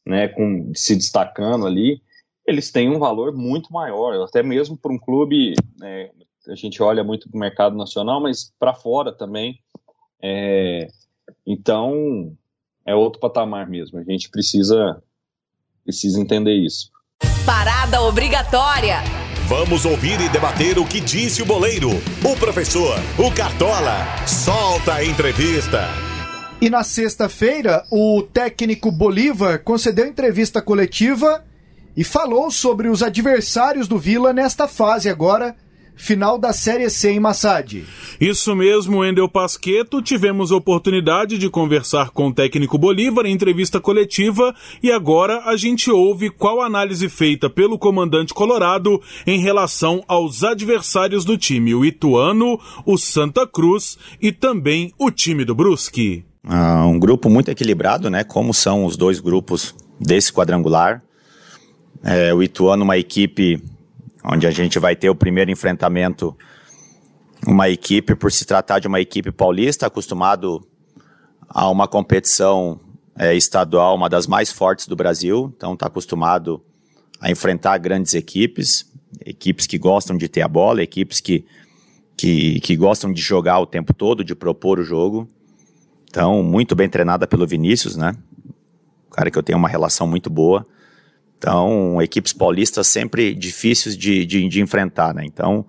[0.05, 2.01] né, com, se destacando ali,
[2.45, 6.11] eles têm um valor muito maior, até mesmo para um clube, né,
[6.49, 9.59] a gente olha muito para o mercado nacional, mas para fora também.
[10.21, 10.87] É,
[11.45, 12.35] então,
[12.85, 15.01] é outro patamar mesmo, a gente precisa,
[15.83, 16.91] precisa entender isso.
[17.45, 18.97] Parada obrigatória.
[19.47, 24.05] Vamos ouvir e debater o que disse o boleiro, o professor, o Cartola.
[24.27, 25.81] Solta a entrevista.
[26.59, 31.45] E na sexta-feira, o técnico Bolívar concedeu entrevista coletiva
[31.95, 35.55] e falou sobre os adversários do Vila nesta fase agora
[35.95, 37.83] final da Série C em Massad.
[38.19, 40.01] Isso mesmo, Endel Pasqueto.
[40.01, 45.89] Tivemos oportunidade de conversar com o técnico Bolívar em entrevista coletiva e agora a gente
[45.89, 51.85] ouve qual a análise feita pelo comandante Colorado em relação aos adversários do time, o
[51.85, 56.23] Ituano, o Santa Cruz e também o time do Brusque.
[56.47, 58.23] Ah, um grupo muito equilibrado, né?
[58.23, 61.01] Como são os dois grupos desse quadrangular.
[62.03, 63.59] É, o Ituano, uma equipe
[64.25, 66.35] onde a gente vai ter o primeiro enfrentamento
[67.45, 70.65] uma equipe, por se tratar de uma equipe paulista, acostumado
[71.47, 72.79] a uma competição
[73.17, 76.63] é, estadual, uma das mais fortes do Brasil, então está acostumado
[77.21, 78.91] a enfrentar grandes equipes,
[79.23, 81.45] equipes que gostam de ter a bola, equipes que,
[82.17, 85.29] que, que gostam de jogar o tempo todo, de propor o jogo.
[86.09, 88.15] Então, muito bem treinada pelo Vinícius, né?
[89.15, 90.67] cara que eu tenho uma relação muito boa.
[91.37, 95.23] Então, equipes paulistas sempre difíceis de, de, de, enfrentar, né?
[95.25, 95.65] Então,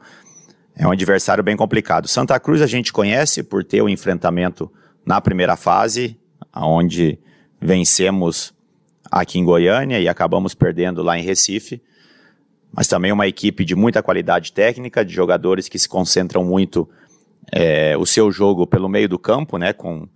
[0.75, 2.09] é um adversário bem complicado.
[2.09, 4.71] Santa Cruz a gente conhece por ter o enfrentamento
[5.05, 6.19] na primeira fase,
[6.55, 7.19] onde
[7.61, 8.55] vencemos
[9.11, 11.83] aqui em Goiânia e acabamos perdendo lá em Recife.
[12.73, 16.89] Mas também uma equipe de muita qualidade técnica, de jogadores que se concentram muito
[17.51, 19.73] é, o seu jogo pelo meio do campo, né?
[19.73, 20.09] Com,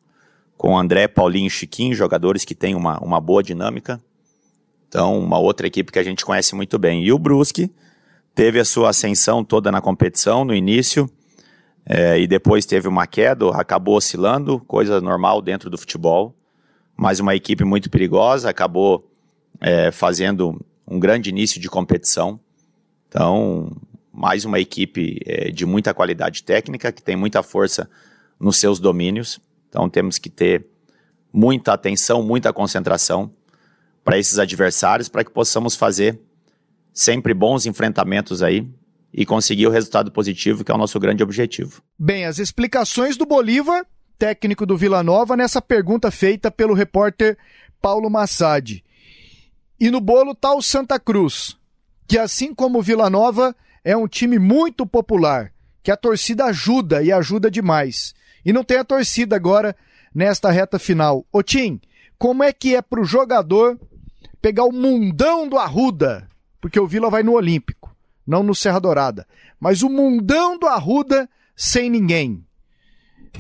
[0.57, 4.01] com André, Paulinho e Chiquinho, jogadores que têm uma, uma boa dinâmica.
[4.91, 7.05] Então, uma outra equipe que a gente conhece muito bem.
[7.05, 7.71] E o Brusque
[8.35, 11.09] teve a sua ascensão toda na competição no início,
[11.87, 16.35] é, e depois teve uma queda, acabou oscilando, coisa normal dentro do futebol,
[16.97, 19.09] mas uma equipe muito perigosa, acabou
[19.61, 22.41] é, fazendo um grande início de competição.
[23.09, 23.71] Então,
[24.13, 27.89] mais uma equipe é, de muita qualidade técnica, que tem muita força
[28.41, 29.41] nos seus domínios.
[29.69, 30.67] Então, temos que ter
[31.33, 33.31] muita atenção, muita concentração
[34.05, 36.21] para esses adversários, para que possamos fazer
[36.93, 38.69] sempre bons enfrentamentos aí
[39.13, 41.83] e conseguir o resultado positivo, que é o nosso grande objetivo.
[41.99, 43.85] Bem, as explicações do Bolívar,
[44.19, 47.37] técnico do Vila Nova, nessa pergunta feita pelo repórter
[47.81, 48.83] Paulo Massad.
[49.79, 51.57] E no bolo está o Santa Cruz,
[52.07, 57.03] que assim como o Vila Nova é um time muito popular, que a torcida ajuda
[57.03, 58.15] e ajuda demais.
[58.45, 59.75] E não tem a torcida agora
[60.15, 61.27] nesta reta final.
[61.33, 61.81] Ô Tim,
[62.19, 63.79] como é que é para o jogador
[64.41, 66.29] pegar o mundão do Arruda,
[66.61, 67.95] porque o Vila vai no Olímpico,
[68.27, 69.27] não no Serra Dourada.
[69.59, 72.45] Mas o mundão do Arruda sem ninguém.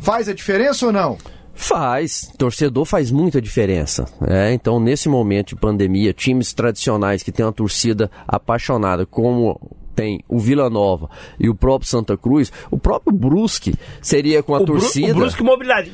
[0.00, 1.18] Faz a diferença ou não?
[1.54, 4.06] Faz, torcedor faz muita diferença.
[4.26, 9.60] É, então, nesse momento de pandemia, times tradicionais que têm uma torcida apaixonada, como
[9.94, 14.60] tem o Vila Nova e o próprio Santa Cruz, o próprio Brusque seria com a
[14.60, 15.08] o torcida.
[15.08, 15.90] Bru, o Brusque mobilidade,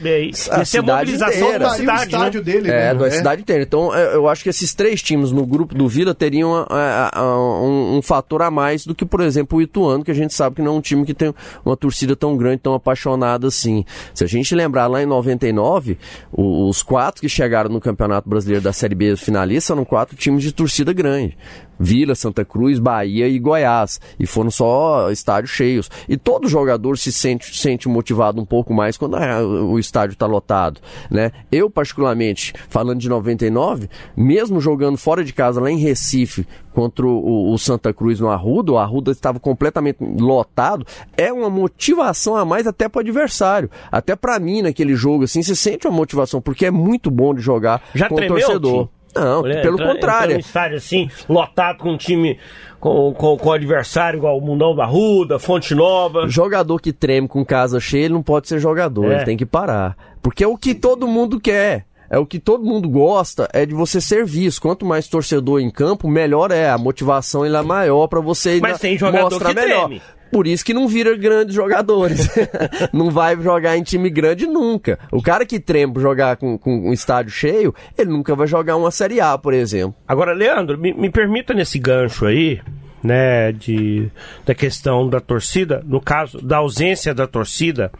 [0.50, 1.58] a cidade mobilização inteira.
[1.58, 2.42] da cidade, né?
[2.42, 2.70] dele.
[2.70, 3.10] É, mesmo, da é.
[3.10, 3.62] cidade inteira.
[3.62, 8.02] Então, eu acho que esses três times no grupo do Vila teriam um, um, um,
[8.02, 10.74] fator a mais do que, por exemplo, o Ituano, que a gente sabe que não
[10.74, 11.34] é um time que tem
[11.64, 13.84] uma torcida tão grande, tão apaixonada assim.
[14.14, 15.98] Se a gente lembrar lá em 99,
[16.32, 20.52] os quatro que chegaram no Campeonato Brasileiro da Série B finalista eram quatro times de
[20.52, 21.36] torcida grande.
[21.78, 24.00] Vila, Santa Cruz, Bahia e Goiás.
[24.18, 25.90] E foram só estádios cheios.
[26.08, 30.80] E todo jogador se sente, sente motivado um pouco mais quando o estádio está lotado.
[31.10, 31.32] Né?
[31.50, 36.46] Eu, particularmente, falando de 99, mesmo jogando fora de casa lá em Recife,
[36.76, 42.36] contra o, o, Santa Cruz no Arruda, o Arruda estava completamente lotado, é uma motivação
[42.36, 43.70] a mais até para o adversário.
[43.90, 47.40] Até para mim, naquele jogo, assim, você sente uma motivação, porque é muito bom de
[47.40, 48.90] jogar Já com o torcedor.
[49.16, 50.24] Não, Olha, pelo entra, contrário.
[50.32, 52.38] Entra um estádio assim, lotado com um time,
[52.80, 56.28] com, com, com adversário igual o Mundão da Ruda, Fonte Nova.
[56.28, 59.16] Jogador que treme com casa cheia, ele não pode ser jogador, É.
[59.16, 59.96] ele tem que parar.
[60.22, 61.84] Porque é o que todo mundo quer.
[62.08, 64.62] É o que todo mundo gosta, é de você ser visto.
[64.62, 66.70] Quanto mais torcedor em campo, melhor é.
[66.70, 69.86] A motivação é maior para você Mas tem jogador mostrar que melhor.
[69.86, 70.02] treme.
[70.30, 72.28] Por isso que não vira grandes jogadores.
[72.92, 74.98] não vai jogar em time grande nunca.
[75.10, 78.76] O cara que treme pra jogar com, com um estádio cheio, ele nunca vai jogar
[78.76, 79.94] uma Série A, por exemplo.
[80.06, 82.60] Agora, Leandro, me, me permita nesse gancho aí,
[83.02, 84.10] né, de,
[84.44, 87.92] da questão da torcida, no caso da ausência da torcida,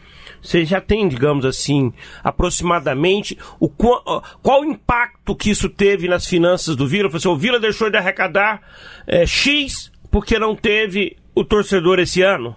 [0.43, 6.27] você já tem, digamos assim, aproximadamente o qual, qual o impacto que isso teve nas
[6.27, 7.11] finanças do Vila?
[7.13, 8.63] Assim, o Vila deixou de arrecadar
[9.07, 12.57] é, X porque não teve o torcedor esse ano?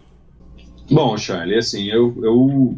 [0.90, 2.78] Bom, Charlie, assim, eu, eu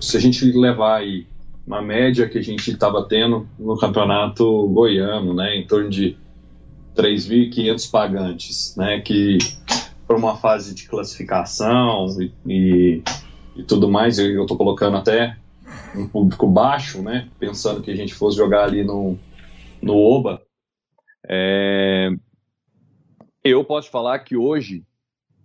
[0.00, 1.24] se a gente levar aí
[1.64, 6.16] uma média que a gente estava tendo no campeonato goiano, né, em torno de
[6.96, 9.38] 3.500 pagantes, né, que
[10.06, 13.02] para uma fase de classificação e, e,
[13.56, 15.36] e tudo mais, eu estou colocando até
[15.96, 19.16] um público baixo, né, pensando que a gente fosse jogar ali no,
[19.80, 20.42] no Oba,
[21.28, 22.10] é,
[23.44, 24.84] eu posso falar que hoje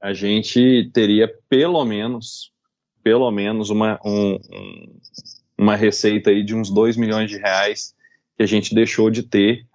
[0.02, 2.52] a gente teria pelo menos,
[3.04, 5.00] pelo menos uma, um, um,
[5.58, 7.94] uma receita aí de uns 2 milhões de reais
[8.36, 9.68] que a gente deixou de ter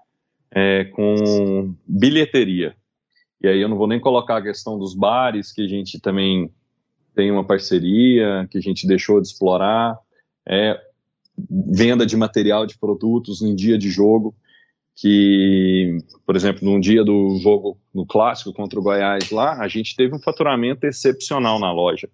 [0.51, 2.75] é, com bilheteria.
[3.41, 6.51] E aí eu não vou nem colocar a questão dos bares, que a gente também
[7.15, 9.97] tem uma parceria, que a gente deixou de explorar,
[10.47, 10.81] é,
[11.39, 14.35] venda de material de produtos em dia de jogo,
[14.97, 19.95] que, por exemplo, num dia do jogo no clássico contra o Goiás lá, a gente
[19.95, 22.09] teve um faturamento excepcional na loja.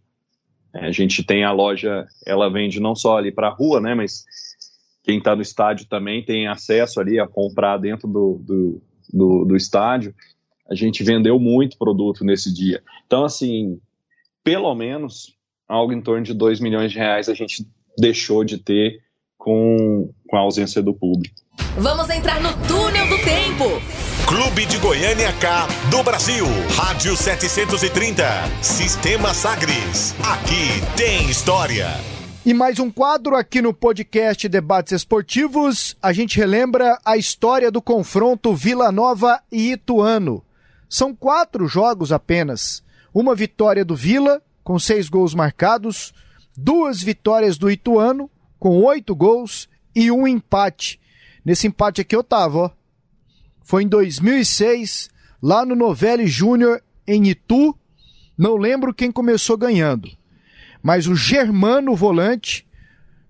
[0.74, 3.94] É, a gente tem a loja, ela vende não só ali para a rua, né,
[3.94, 4.24] mas
[5.04, 9.56] quem está no estádio também tem acesso ali a comprar dentro do, do, do, do
[9.56, 10.12] estádio.
[10.68, 12.82] A gente vendeu muito produto nesse dia.
[13.06, 13.80] Então, assim,
[14.42, 15.36] pelo menos
[15.68, 17.64] algo em torno de 2 milhões de reais a gente
[17.96, 19.00] deixou de ter
[19.42, 21.34] com, com a ausência do público.
[21.76, 23.64] Vamos entrar no túnel do tempo.
[24.26, 26.46] Clube de Goiânia K do Brasil.
[26.76, 28.24] Rádio 730.
[28.62, 30.14] Sistema Sagres.
[30.20, 31.88] Aqui tem história.
[32.46, 35.96] E mais um quadro aqui no podcast Debates Esportivos.
[36.00, 40.44] A gente relembra a história do confronto Vila Nova e Ituano.
[40.88, 42.82] São quatro jogos apenas.
[43.12, 46.14] Uma vitória do Vila, com seis gols marcados,
[46.56, 48.30] duas vitórias do Ituano,
[48.62, 51.00] com oito gols, e um empate.
[51.44, 52.70] Nesse empate aqui eu tava, ó.
[53.60, 55.10] Foi em 2006,
[55.42, 57.76] lá no Novelli Júnior, em Itu.
[58.38, 60.08] Não lembro quem começou ganhando.
[60.80, 62.64] Mas o Germano, volante,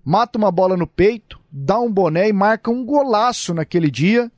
[0.05, 4.31] mata uma bola no peito, dá um boné e marca um golaço naquele dia.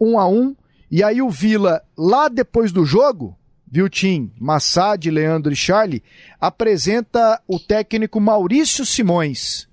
[0.00, 0.54] Um a um.
[0.88, 3.36] E aí o Vila, lá depois do jogo,
[3.68, 6.04] viu, Tim, Massad, Leandro e Charlie,
[6.40, 9.68] apresenta o técnico Maurício Simões,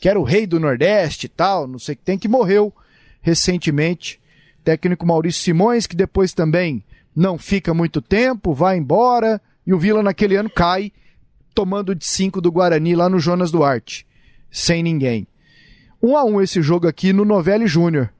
[0.00, 2.74] que era o rei do Nordeste e tal, não sei o que tem, que morreu
[3.20, 4.18] recentemente.
[4.64, 6.82] Técnico Maurício Simões, que depois também
[7.14, 10.90] não fica muito tempo, vai embora, e o Vila naquele ano cai,
[11.54, 14.06] tomando de 5 do Guarani lá no Jonas Duarte,
[14.50, 15.26] sem ninguém.
[16.02, 18.10] Um a um esse jogo aqui no Novelli Júnior.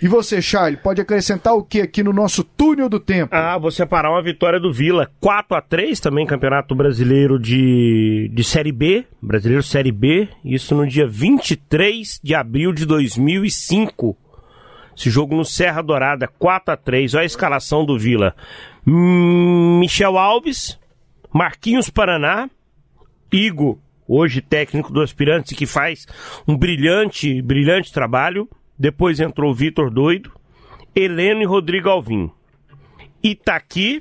[0.00, 3.34] E você, Charlie, pode acrescentar o que aqui no nosso túnel do tempo?
[3.34, 8.44] Ah, vou separar uma vitória do Vila 4 a 3 também Campeonato Brasileiro de, de
[8.44, 14.16] Série B, Brasileiro Série B, isso no dia 23 de abril de 2005.
[14.96, 18.34] Esse jogo no Serra Dourada, 4 a 3 Olha a escalação do Vila.
[18.86, 20.78] Hum, Michel Alves,
[21.32, 22.48] Marquinhos Paraná,
[23.32, 26.06] Igo, hoje técnico do Aspirantes que faz
[26.46, 28.48] um brilhante, brilhante trabalho.
[28.78, 30.32] Depois entrou Vitor Doido,
[30.94, 32.30] Heleno e Rodrigo Alvim.
[33.22, 34.00] Itaqui,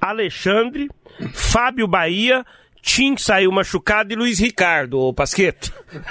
[0.00, 0.88] Alexandre,
[1.32, 2.44] Fábio Bahia,
[2.88, 5.72] Tim saiu machucado e Luiz Ricardo, ô Pasqueto.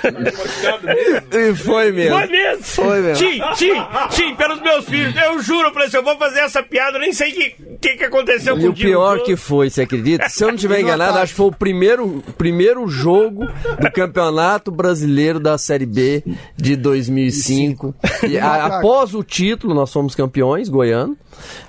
[1.32, 2.18] E foi mesmo.
[2.18, 2.64] Foi mesmo?
[2.64, 3.18] Foi mesmo.
[3.26, 3.74] Tim, Tim,
[4.10, 7.02] Tim, pelos meus filhos, eu juro, eu falei assim, eu vou fazer essa piada, eu
[7.02, 7.50] nem sei o que,
[7.82, 10.28] que, que aconteceu E com o pior que foi, você acredita?
[10.28, 13.46] Se eu não estiver enganado, acho que foi o primeiro, primeiro jogo
[13.80, 16.24] do Campeonato Brasileiro da Série B
[16.58, 17.96] de 2005.
[18.28, 21.18] E a- após o título, nós fomos campeões, goiano.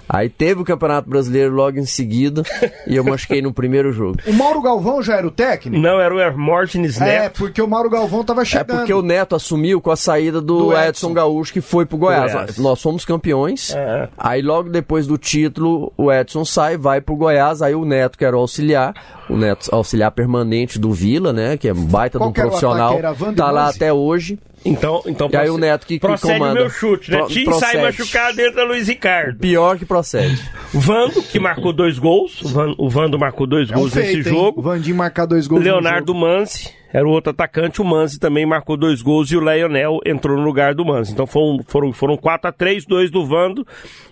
[0.08, 2.42] Aí teve o Campeonato Brasileiro logo em seguida
[2.86, 4.18] e eu machuquei no primeiro jogo.
[4.26, 5.82] O Mauro Galvão já era o técnico?
[5.82, 7.38] Não, era o Hermógenes É, Neto.
[7.38, 8.78] porque o Mauro Galvão tava É chegando.
[8.78, 10.88] porque o Neto assumiu com a saída do, Do Edson.
[10.88, 11.12] Edson.
[11.12, 12.32] Gaúcho, que foi pro Goiás.
[12.32, 12.58] Goiás.
[12.58, 13.74] Nós fomos campeões.
[13.74, 14.08] É.
[14.16, 17.60] Aí logo depois do título, o Edson sai, vai pro Goiás.
[17.60, 18.94] Aí o Neto, que era o auxiliar,
[19.28, 21.56] o Neto auxiliar permanente do Vila, né?
[21.56, 22.96] Que é um baita de Qual um era o profissional.
[23.30, 24.38] de Tá lá até hoje.
[24.64, 26.52] Então, então E aí o Neto que- que procede comanda.
[26.60, 27.18] o meu chute, né?
[27.18, 27.82] Pro- Tim sai procede.
[27.82, 29.38] machucado entra Luiz Ricardo.
[29.38, 30.42] Pior que procede.
[30.74, 32.42] Vando, que marcou dois gols.
[32.42, 34.34] O Van- O Vando marcou dois É um gols nesse feito, hein?
[34.34, 34.58] jogo.
[34.58, 36.12] O Vandinho marcar dois gols no Leonardo.
[36.14, 37.80] Manzi era o outro atacante.
[37.80, 41.12] O Manzi também marcou dois gols e o Leonel entrou no lugar do Manzi.
[41.12, 43.64] Então foram, foram, foram 4 a 3 dois do Vando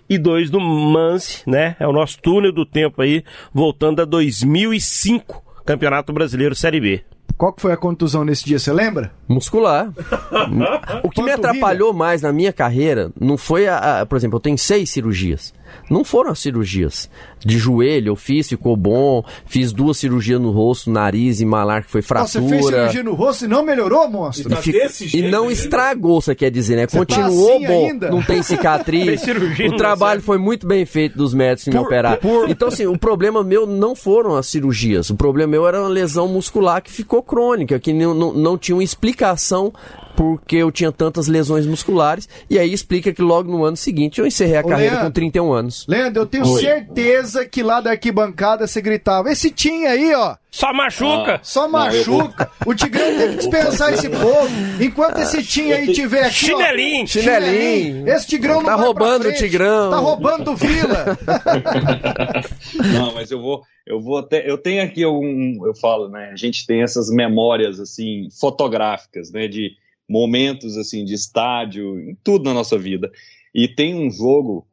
[0.09, 1.75] e dois do Manzi, né?
[1.79, 3.23] É o nosso túnel do tempo aí,
[3.53, 7.01] voltando a 2005, Campeonato Brasileiro Série B.
[7.37, 9.11] Qual que foi a contusão nesse dia, você lembra?
[9.27, 9.89] Muscular.
[11.03, 11.33] o que me Panturrilha?
[11.35, 15.53] atrapalhou mais na minha carreira não foi a, a- Por exemplo, eu tenho seis cirurgias.
[15.89, 17.09] Não foram as cirurgias.
[17.45, 19.23] De joelho eu fiz, ficou bom.
[19.45, 22.27] Fiz duas cirurgias no rosto, nariz e malar, que foi fratura.
[22.43, 24.51] você fez cirurgia no rosto e não melhorou, monstro?
[24.51, 26.87] E, fica- e não estragou, você quer dizer, né?
[26.87, 28.09] Você tá Continuou assim bom, ainda?
[28.09, 29.21] não tem cicatriz.
[29.25, 32.19] Cirurgia, o trabalho foi muito bem feito dos médicos que me operaram.
[32.47, 35.09] Então, assim, o problema meu não foram as cirurgias.
[35.09, 38.75] O problema meu era uma lesão muscular que ficou crônica, que não, não, não tinha
[38.75, 39.71] uma explicação
[40.15, 42.27] porque eu tinha tantas lesões musculares.
[42.49, 45.09] E aí explica que logo no ano seguinte eu encerrei a Ô, carreira Leandro.
[45.09, 45.64] com 31 anos.
[45.87, 50.73] Leandro, eu tenho certeza que lá da arquibancada você gritava: esse Tim aí, ó, Só
[50.73, 51.39] machuca!
[51.43, 52.51] só Não, eu vou- machuca.
[52.65, 54.49] O Tigrão tem que dispensar esse povo.
[54.81, 56.53] Enquanto esse Tim aí tiver aqui.
[56.53, 57.07] ó, Chinelinho!
[57.07, 58.07] Chinelinho.
[58.09, 59.33] Esse Tigrão não Tá vai pra roubando o.
[59.33, 59.89] Tigrão.
[59.91, 61.05] Tá roubando o Vila.
[62.93, 66.29] Não, mas eu vou, eu vou até, eu tenho aqui um, eu falo, né?
[66.31, 69.47] A gente tem essas memórias assim fotográficas, né?
[69.47, 69.71] De
[70.07, 73.11] momentos assim de estádio, em tudo na nossa vida.
[73.53, 74.65] E tem um jogo,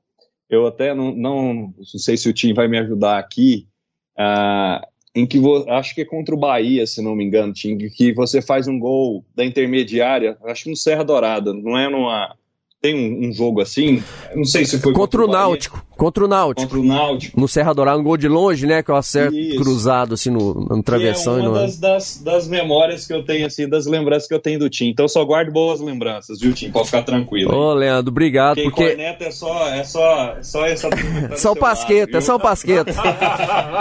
[0.52, 3.66] eu até não, não, não sei se o time vai me ajudar aqui,
[4.18, 8.12] ah, em que acho que é contra o Bahia, se não me engano, Tim, que
[8.12, 12.36] você faz um gol da intermediária, acho que no Serra Dourada, não é numa
[12.82, 14.02] tem um, um jogo assim,
[14.34, 15.86] não sei se foi Contra o Bahia, Náutico.
[16.02, 16.68] Contra o Náutico.
[16.68, 17.40] contra o Náutico.
[17.40, 18.82] No Serra Dourada, um gol de longe, né?
[18.82, 19.56] Que eu acerto Isso.
[19.62, 21.34] cruzado assim no, no travessão.
[21.34, 21.50] Que e é no...
[21.52, 24.68] uma das, das, das memórias que eu tenho, assim, das lembranças que eu tenho do
[24.68, 24.88] Tim.
[24.88, 26.72] Então eu só guardo boas lembranças, viu, Tim?
[26.72, 27.54] Pode ficar tranquilo.
[27.54, 28.88] Ô, Leandro, obrigado, Quem porque.
[28.88, 30.88] corneta é só, é só, é só essa.
[31.36, 32.92] Só o Pasqueta, é só o Pasqueta.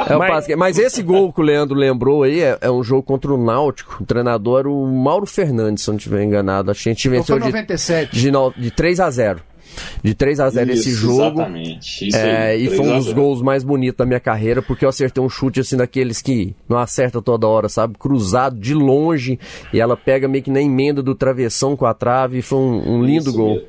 [0.07, 0.57] É o Mas- Pasqueta.
[0.57, 3.97] Mas esse gol que o Leandro lembrou aí é, é um jogo contra o Náutico.
[4.01, 6.69] O treinador era o Mauro Fernandes, se eu não estiver enganado.
[6.71, 8.11] Acho que a gente Então foi venceu de, 97.
[8.11, 9.41] de, de 3 a 0
[10.03, 11.39] De 3 a 0 esse jogo.
[11.41, 12.07] Exatamente.
[12.07, 13.15] Isso É, aí, e foi 3 um dos 0.
[13.15, 16.77] gols mais bonitos da minha carreira, porque eu acertei um chute assim daqueles que não
[16.77, 17.97] acerta toda hora, sabe?
[17.97, 19.39] Cruzado de longe,
[19.73, 22.95] e ela pega meio que na emenda do travessão com a trave, e foi um,
[22.97, 23.53] um lindo Isso gol.
[23.55, 23.67] mesmo.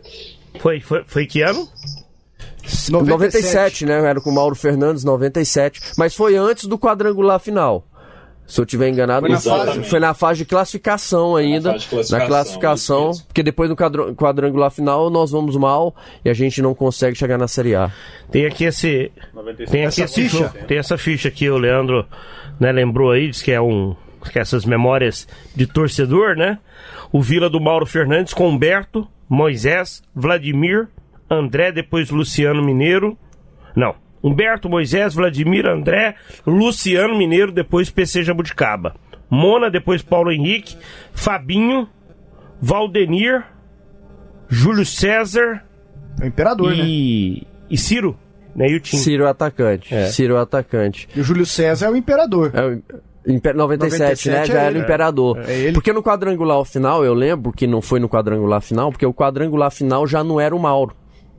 [0.61, 1.66] Foi, foi, foi que ano?
[2.90, 3.94] 97, né?
[4.05, 5.80] Era com o Mauro Fernandes, 97.
[5.98, 7.84] Mas foi antes do quadrangular final.
[8.47, 11.72] Se eu tiver enganado, Foi na fase- foi na fase de classificação ainda.
[11.72, 16.28] fase de classificação, na classificação, porque depois no quadro- quadrangular final nós vamos mal e
[16.28, 17.90] a gente não consegue chegar na Série A.
[18.30, 19.11] Tem aqui esse.
[19.70, 20.36] Tem aqui Essa ficha?
[20.38, 22.05] jogo- Tem essa ficha aqui, o Leandro
[22.61, 23.97] né, lembrou aí, diz que é um.
[24.30, 25.26] Que é essas memórias
[25.57, 26.59] de torcedor, né?
[27.11, 30.88] O Vila do Mauro Fernandes com Humberto, Moisés, Vladimir,
[31.30, 33.16] André, depois Luciano Mineiro.
[33.74, 33.95] Não.
[34.22, 36.14] Humberto, Moisés, Vladimir, André,
[36.46, 38.94] Luciano Mineiro, depois PC Jabuticaba.
[39.28, 40.76] Mona, depois Paulo Henrique,
[41.12, 41.88] Fabinho,
[42.60, 43.42] Valdenir,
[44.48, 45.64] Júlio César
[46.20, 46.84] É o imperador, né?
[46.84, 48.16] e, e Ciro,
[48.54, 48.68] né?
[48.68, 48.96] E o Tim.
[48.98, 49.94] Ciro é o atacante.
[49.94, 50.06] É.
[50.06, 51.08] Ciro é o atacante.
[51.16, 52.50] E o Júlio César é o imperador.
[52.54, 52.82] É o
[53.24, 54.42] Imper- 97, 97 né?
[54.42, 55.38] é Já era o imperador.
[55.49, 55.72] É ele.
[55.72, 59.70] Porque no quadrangular final, eu lembro que não foi no quadrangular final, porque o quadrangular
[59.70, 60.94] final já não era o Mauro.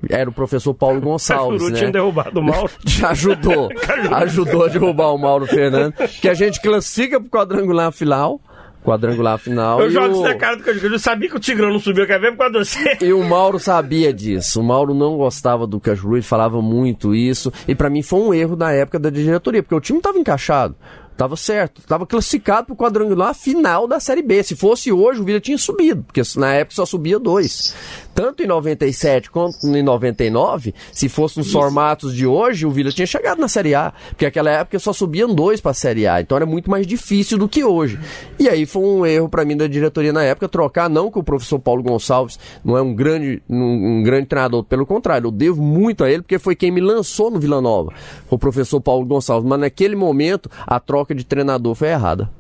[0.09, 1.77] Era o professor Paulo Gonçalves, Cajuru né?
[1.80, 2.69] tinha derrubado o Mauro.
[2.85, 3.69] Já ajudou.
[4.11, 6.19] ajudou a derrubar o Mauro Fernandes.
[6.19, 8.39] Que a gente classifica pro quadrangular final.
[8.84, 9.80] Quadrangular final.
[9.80, 10.95] Eu jogo o- isso na cara do Cajuru.
[10.95, 12.97] Eu sabia que o Tigrão não subiu, quer ver por causa de você.
[13.05, 14.59] E o Mauro sabia disso.
[14.59, 17.51] O Mauro não gostava do Cajuru, ele falava muito isso.
[17.65, 20.75] E pra mim foi um erro na época da diretoria, porque o time tava encaixado.
[21.18, 21.81] Tava certo.
[21.84, 24.44] Tava classificado pro quadrangular final da Série B.
[24.44, 27.73] Se fosse hoje, o Vila tinha subido, porque na época só subia dois.
[28.15, 33.07] Tanto em 97 quanto em 99, se fosse nos formatos de hoje, o Vila tinha
[33.07, 33.94] chegado na Série A.
[34.10, 36.22] Porque naquela época só subiam dois pra Série A.
[36.22, 37.99] Então era muito mais difícil do que hoje.
[38.40, 41.23] E aí foi um erro para mim da diretoria na época trocar, não que o
[41.23, 45.61] professor Paulo Gonçalves não é um grande, um, um grande treinador, pelo contrário, eu devo
[45.61, 47.91] muito a ele, porque foi quem me lançou no Vila Nova.
[48.30, 49.48] O professor Paulo Gonçalves.
[49.49, 52.31] Mas naquele momento, a troca de treinador foi errada.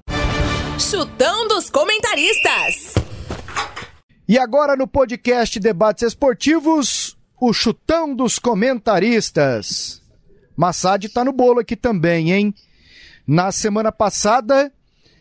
[0.79, 2.93] Chutão dos comentaristas.
[4.27, 10.01] E agora no podcast Debates Esportivos, o chutão dos comentaristas.
[10.55, 12.53] Massad tá no bolo aqui também, hein?
[13.27, 14.71] Na semana passada,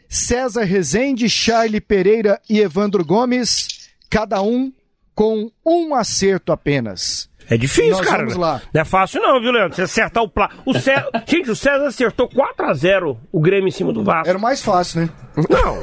[0.09, 4.73] César Rezende, Charlie Pereira e Evandro Gomes, cada um
[5.15, 7.29] com um acerto apenas.
[7.51, 8.19] É difícil, Nós cara.
[8.19, 8.63] vamos lá.
[8.73, 9.75] Não é fácil não, viu, Leandro?
[9.77, 10.49] Você acertar o plá.
[10.65, 11.05] O Cé...
[11.27, 14.29] Gente, o César acertou 4x0 o Grêmio em cima do Vasco.
[14.29, 15.11] Era o mais fácil, né?
[15.37, 15.79] Não.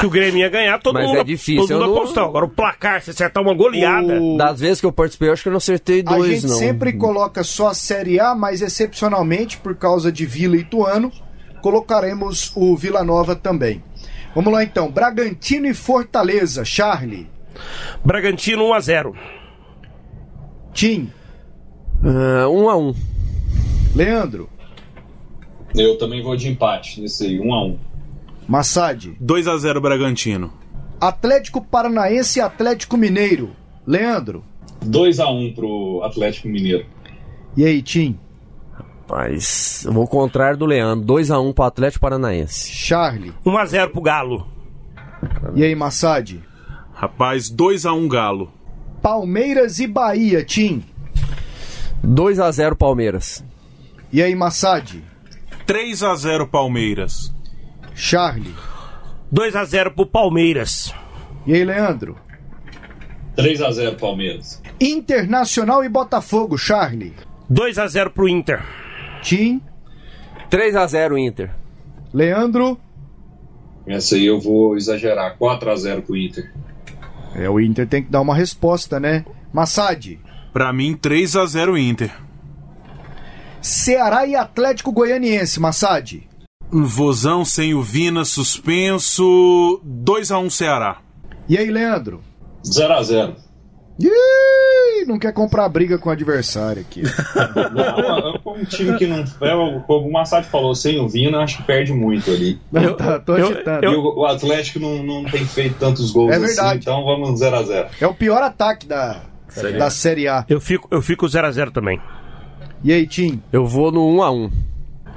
[0.00, 2.24] Que o Grêmio ia ganhar, todo Mas mundo, é difícil, todo mundo eu não- apostou.
[2.24, 4.20] Agora o placar, se acertar uma goleada.
[4.20, 6.50] O- Das vezes que eu participei, eu acho que eu não acertei A dois, gente
[6.50, 6.58] não.
[6.58, 11.12] sempre coloca só a Série A, mas excepcionalmente, por causa de Vila e Ituano,
[11.62, 13.82] colocaremos o Vila Nova também.
[14.34, 17.28] Vamos lá então, Bragantino e Fortaleza, Charlie,
[18.04, 19.14] Bragantino 1x0.
[20.76, 21.10] Tim,
[22.04, 22.94] Ah, um a um.
[23.94, 24.46] Leandro,
[25.74, 27.78] Eu também vou de empate nesse aí, 1 a 1
[28.46, 30.52] Massad, 2x0 Bragantino.
[31.00, 33.52] Atlético Paranaense e Atlético Mineiro,
[33.86, 34.44] Leandro,
[34.84, 36.84] 2 a 1 pro Atlético Mineiro.
[37.56, 38.18] e aí, Tim,
[39.08, 41.06] Mas eu vou ao contrário do Leandro.
[41.06, 42.70] 2x1 um pro Atlético Paranaense.
[42.70, 44.46] Charlie, 1x0 pro Galo.
[45.54, 46.38] e aí, Massad,
[46.92, 48.52] Rapaz, 2x1 Galo.
[49.10, 50.82] Palmeiras e Bahia, Tim,
[52.04, 53.44] 2x0 Palmeiras.
[54.12, 55.00] e aí, Massad,
[55.64, 57.32] 3x0 Palmeiras.
[57.94, 58.52] Charlie,
[59.32, 60.92] 2x0 pro Palmeiras.
[61.46, 62.16] e aí, Leandro,
[63.36, 64.60] 3 a 0 Palmeiras.
[64.80, 67.14] Internacional e Botafogo, Charlie,
[67.48, 68.60] 2x0 pro Inter.
[69.22, 69.62] Tim,
[70.50, 71.50] 3x0 Inter.
[72.12, 72.76] Leandro,
[73.86, 76.52] Essa aí eu vou exagerar, 4 a 0 pro Inter.
[77.34, 79.24] É, o Inter tem que dar uma resposta, né?
[79.52, 80.18] Massad,
[80.56, 82.10] Pra mim, 3x0 Inter.
[83.60, 86.26] Ceará e Atlético Goianiense, Massad.
[86.72, 89.82] Um vozão sem o Vina suspenso.
[89.84, 91.02] 2x1 Ceará.
[91.46, 92.22] E aí, Leandro?
[92.64, 93.36] 0 a 0
[93.98, 97.02] Ih, não quer comprar briga com o adversário aqui.
[97.72, 98.18] Não,
[98.54, 99.24] é um time que não.
[99.40, 102.60] É, o- como o Massad falou, sem o Vina, acho que perde muito ali.
[102.70, 103.84] Não, tá, tô eu- agitando.
[103.84, 106.80] E o, o Atlético não, não tem feito tantos gols É assim, verdade.
[106.80, 109.22] então vamos 0 a 0 É o pior ataque da,
[109.78, 110.44] da Série A.
[110.48, 112.00] Eu fico, eu fico 0x0 também.
[112.84, 113.42] E aí, Tim?
[113.52, 114.50] Eu vou no 1x1.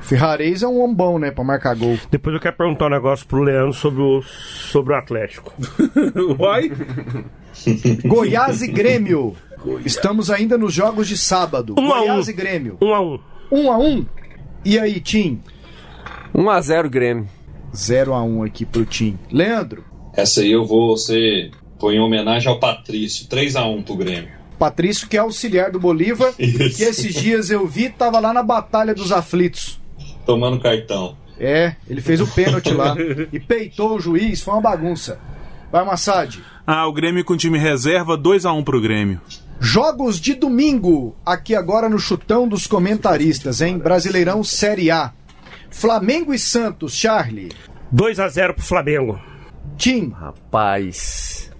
[0.01, 1.97] Ferrarez é um ombão, né, pra marcar gol.
[2.09, 5.53] Depois eu quero perguntar um negócio pro Leandro sobre o, sobre o Atlético.
[6.37, 6.71] Vai?
[8.05, 9.35] Goiás e Grêmio.
[9.85, 11.75] Estamos ainda nos jogos de sábado.
[11.77, 12.31] Um a Goiás um.
[12.31, 12.77] e Grêmio.
[12.81, 13.19] 1x1.
[13.51, 14.05] 1 a 1
[14.65, 15.41] E aí, Tim?
[16.33, 17.27] 1x0 Grêmio.
[17.75, 19.17] 0 a 1 aqui pro Tim.
[19.31, 19.83] Leandro?
[20.13, 21.51] Essa aí eu vou ser.
[21.79, 24.29] Foi em homenagem ao Patrício, 3 a 1 pro Grêmio.
[24.57, 26.75] Patrício, que é auxiliar do Bolívar, Isso.
[26.77, 29.79] que esses dias eu vi, tava lá na Batalha dos Aflitos.
[30.25, 31.17] Tomando cartão.
[31.39, 32.95] É, ele fez o pênalti lá.
[33.31, 35.19] E peitou o juiz, foi uma bagunça.
[35.71, 36.39] Vai, Massad.
[36.65, 39.21] Ah, o Grêmio com time reserva, 2x1 pro Grêmio.
[39.59, 43.77] Jogos de domingo, aqui agora no chutão dos comentaristas, hein?
[43.77, 45.13] Brasileirão Série A.
[45.69, 47.51] Flamengo e Santos, Charlie.
[47.93, 49.19] 2x0 pro Flamengo.
[49.77, 51.51] Tim, Rapaz.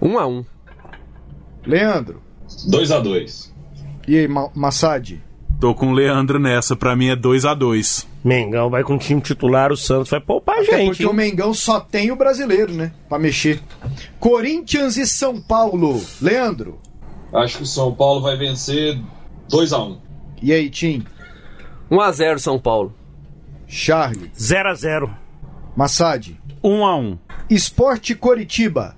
[0.00, 0.44] 1x1.
[1.66, 2.22] Leandro.
[2.66, 3.54] 2 a 2
[4.06, 5.20] E aí, Ma Massad?
[5.60, 8.06] Tô com o Leandro nessa, pra mim é 2x2.
[8.24, 10.86] Mengão vai com o time titular, o Santos vai poupar a Até gente.
[10.88, 11.16] porque o hein?
[11.16, 12.92] Mengão só tem o brasileiro, né?
[13.08, 13.60] Pra mexer.
[14.20, 16.00] Corinthians e São Paulo.
[16.22, 16.78] Leandro.
[17.34, 18.98] Acho que o São Paulo vai vencer
[19.48, 19.98] 2 a 1
[20.42, 21.04] E aí, Tim?
[21.90, 22.94] 1x0 São Paulo.
[23.66, 24.30] Charlie.
[24.38, 25.10] 0x0.
[25.76, 26.36] Massad.
[26.62, 27.18] 1x1.
[27.50, 28.96] Esporte Coritiba.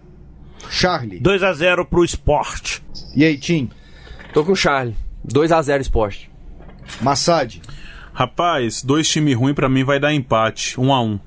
[0.69, 1.21] Charlie.
[1.21, 2.81] 2x0 pro Sport.
[3.17, 3.71] E aí, Tim?
[4.35, 4.95] Tô com o Charlie.
[5.27, 6.30] 2x0 Esporte.
[7.01, 7.61] Massad.
[8.13, 10.77] Rapaz, dois times ruins pra mim vai dar empate.
[10.77, 11.21] 1x1.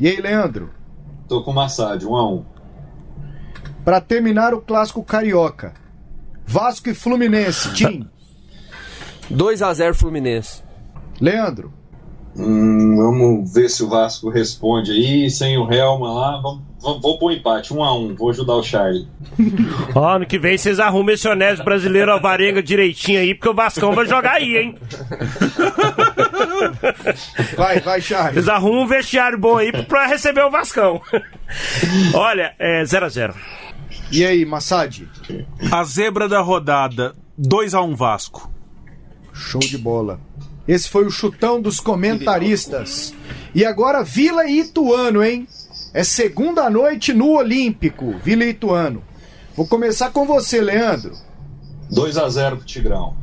[0.00, 0.70] E aí, Leandro?
[1.28, 2.44] Tô com o Massad, 1 a 1
[3.84, 5.74] Pra terminar o clássico carioca.
[6.46, 7.72] Vasco e Fluminense.
[7.74, 8.08] Tim.
[9.30, 10.62] 2x0 Fluminense.
[11.20, 11.72] Leandro.
[12.36, 15.30] Hum, vamos ver se o Vasco responde aí.
[15.30, 18.62] Sem o Helma lá, vamos, vamos, vou pôr empate, 1 a 1 Vou ajudar o
[18.62, 19.08] Charlie.
[19.94, 23.94] Ó, ano que vem vocês arrumam esse honesto brasileiro Alvarenga direitinho aí, porque o Vascão
[23.94, 24.74] vai jogar aí, hein?
[27.56, 28.36] Vai, vai, Charles.
[28.36, 31.00] Eles arrumam um vestiário bom aí pra receber o Vascão.
[32.14, 33.34] Olha, é 0x0.
[34.10, 35.08] E aí, Massad?
[35.70, 38.52] A zebra da rodada, 2x1 Vasco.
[39.32, 40.20] Show de bola.
[40.66, 43.14] Esse foi o chutão dos comentaristas.
[43.54, 45.46] E agora Vila e Ituano, hein?
[45.94, 49.02] É segunda noite no Olímpico, Vila Ituano.
[49.54, 51.12] Vou começar com você, Leandro.
[51.90, 53.14] 2 a 0 pro Tigrão.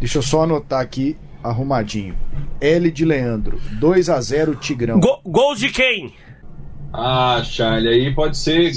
[0.00, 2.16] Deixa eu só anotar aqui, arrumadinho.
[2.60, 4.98] L de Leandro, 2 a 0 Tigrão.
[4.98, 6.12] Go gols de quem?
[6.92, 8.72] Ah, Charlie, aí pode ser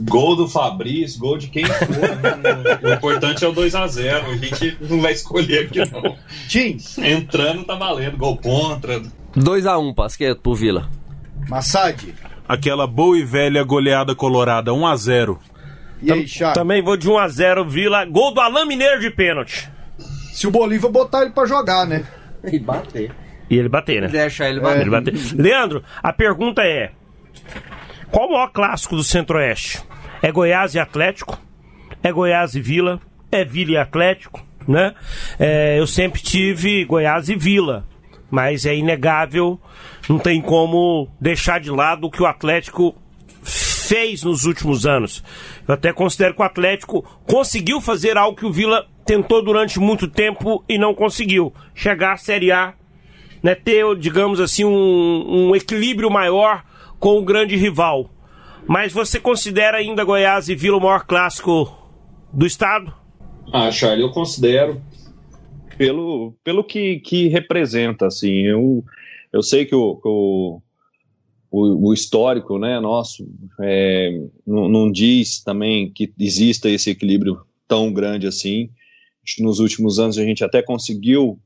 [0.00, 1.88] gol do Fabrício, gol de quem for.
[1.88, 2.78] né?
[2.82, 4.24] o importante é o 2x0.
[4.24, 6.16] A, gente não vai escolher aqui, não.
[6.48, 9.00] Tim, Entrando tá valendo, gol contra.
[9.36, 10.88] 2x1, Pasqueto, pro Vila.
[11.48, 12.14] Massad.
[12.48, 15.38] Aquela boa e velha goleada colorada, 1x0.
[16.02, 16.54] E aí, Charles?
[16.54, 18.04] Também vou de 1x0 Vila.
[18.04, 19.68] Gol do Alain Mineiro de pênalti.
[20.32, 22.04] Se o Bolívar botar ele pra jogar, né?
[22.44, 23.10] E bater.
[23.50, 24.08] E ele bater, né?
[24.08, 25.14] Deixa ele Ele bater.
[25.34, 26.92] Leandro, a pergunta é:
[28.10, 29.82] qual o maior clássico do Centro-Oeste?
[30.22, 31.40] É Goiás e Atlético?
[32.02, 33.00] É Goiás e Vila?
[33.32, 34.46] É Vila e Atlético?
[34.66, 34.94] Né?
[35.38, 37.86] É, eu sempre tive Goiás e Vila,
[38.30, 39.60] mas é inegável,
[40.08, 42.94] não tem como deixar de lado o que o Atlético
[43.42, 45.22] fez nos últimos anos.
[45.66, 50.06] Eu até considero que o Atlético conseguiu fazer algo que o Vila tentou durante muito
[50.08, 52.74] tempo e não conseguiu: chegar à Série A
[53.42, 56.64] né, ter, digamos assim, um, um equilíbrio maior
[56.98, 58.10] com o grande rival.
[58.66, 61.74] Mas você considera ainda Goiás e Vila o maior clássico
[62.32, 62.92] do estado?
[63.52, 64.82] Ah, Charlie, eu considero
[65.78, 68.84] pelo, pelo que, que representa, assim, eu,
[69.32, 70.60] eu sei que o, o,
[71.50, 73.26] o, o histórico, né, nosso,
[73.60, 78.70] é, não, não diz também que exista esse equilíbrio tão grande assim,
[79.38, 81.38] nos últimos anos a gente até conseguiu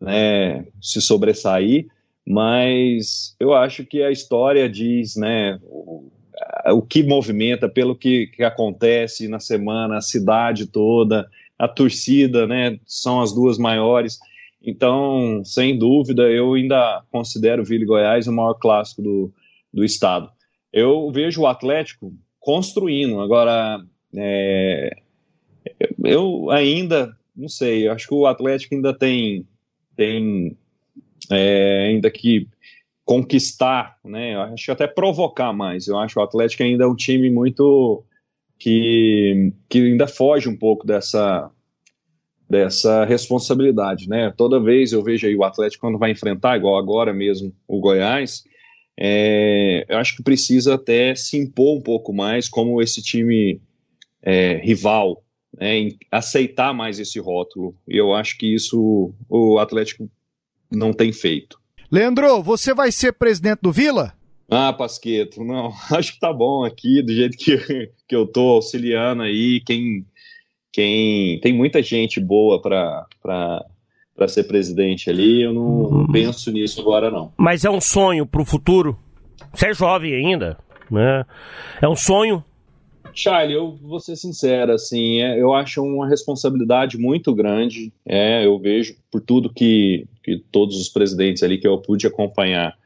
[0.00, 1.86] né, se sobressair,
[2.26, 6.10] mas eu acho que a história diz, né, o,
[6.72, 11.28] o que movimenta, pelo que, que acontece na semana, a cidade toda,
[11.58, 14.18] a torcida, né, são as duas maiores.
[14.62, 19.32] Então, sem dúvida, eu ainda considero Vila e Goiás o maior clássico do,
[19.72, 20.30] do estado.
[20.72, 23.80] Eu vejo o Atlético construindo, agora,
[24.14, 24.96] é,
[26.04, 29.46] eu ainda, não sei, acho que o Atlético ainda tem
[29.96, 30.56] tem
[31.30, 32.46] é, ainda que
[33.04, 34.34] conquistar, né?
[34.34, 35.88] Eu acho que até provocar mais.
[35.88, 38.04] Eu acho que o Atlético ainda é um time muito
[38.58, 41.50] que, que ainda foge um pouco dessa
[42.48, 44.32] dessa responsabilidade, né?
[44.34, 48.42] Toda vez eu vejo aí o Atlético quando vai enfrentar, igual agora mesmo o Goiás,
[48.98, 53.60] é, eu acho que precisa até se impor um pouco mais como esse time
[54.22, 55.22] é, rival,
[55.56, 57.76] né, aceitar mais esse rótulo.
[57.86, 60.10] E eu acho que isso o Atlético
[60.70, 61.60] não tem feito.
[61.90, 64.17] Leandro, você vai ser presidente do Vila?
[64.50, 67.56] Ah, Pasqueto, não, acho que tá bom aqui, do jeito que,
[68.08, 70.06] que eu tô auxiliando aí, quem,
[70.72, 73.06] quem tem muita gente boa para
[74.16, 77.32] para ser presidente ali, eu não, não penso nisso agora não.
[77.36, 78.98] Mas é um sonho pro futuro?
[79.54, 80.58] Você é jovem ainda,
[80.90, 81.24] né?
[81.80, 82.42] É um sonho
[83.18, 87.92] Charlie, eu vou ser sincero, assim, é, eu acho uma responsabilidade muito grande.
[88.06, 92.76] É, eu vejo por tudo que, que todos os presidentes ali que eu pude acompanhar,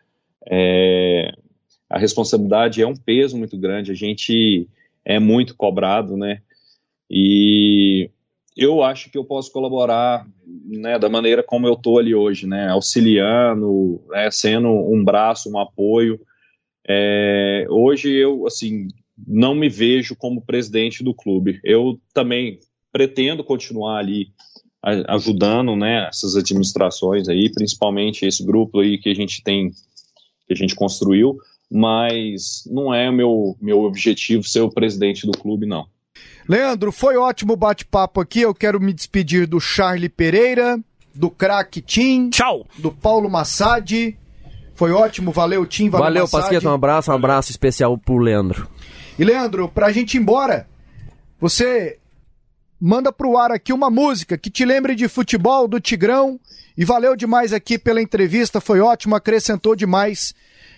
[0.48, 1.32] é,
[1.92, 3.92] a responsabilidade é um peso muito grande.
[3.92, 4.66] A gente
[5.04, 6.40] é muito cobrado, né?
[7.10, 8.10] E
[8.56, 10.26] eu acho que eu posso colaborar,
[10.64, 15.58] né, da maneira como eu tô ali hoje, né, auxiliando, né, sendo um braço, um
[15.58, 16.18] apoio.
[16.88, 18.88] É, hoje eu, assim,
[19.26, 21.60] não me vejo como presidente do clube.
[21.62, 22.58] Eu também
[22.90, 24.28] pretendo continuar ali
[24.82, 29.70] ajudando, né, essas administrações aí, principalmente esse grupo aí que a gente tem,
[30.46, 31.38] que a gente construiu,
[31.72, 35.86] mas não é meu meu objetivo ser o presidente do clube, não.
[36.46, 38.40] Leandro, foi ótimo bate-papo aqui.
[38.40, 40.78] Eu quero me despedir do Charlie Pereira,
[41.14, 42.66] do craque Tim, Tchau.
[42.76, 44.16] do Paulo Massad.
[44.74, 46.42] Foi ótimo, valeu Tim, valeu, Valeu, Massad.
[46.42, 48.68] Pasqueto, um abraço, um abraço especial pro Leandro.
[49.18, 50.68] E Leandro, pra gente ir embora,
[51.40, 51.98] você
[52.80, 56.38] manda pro ar aqui uma música que te lembre de futebol, do Tigrão.
[56.76, 60.34] E valeu demais aqui pela entrevista, foi ótimo, acrescentou demais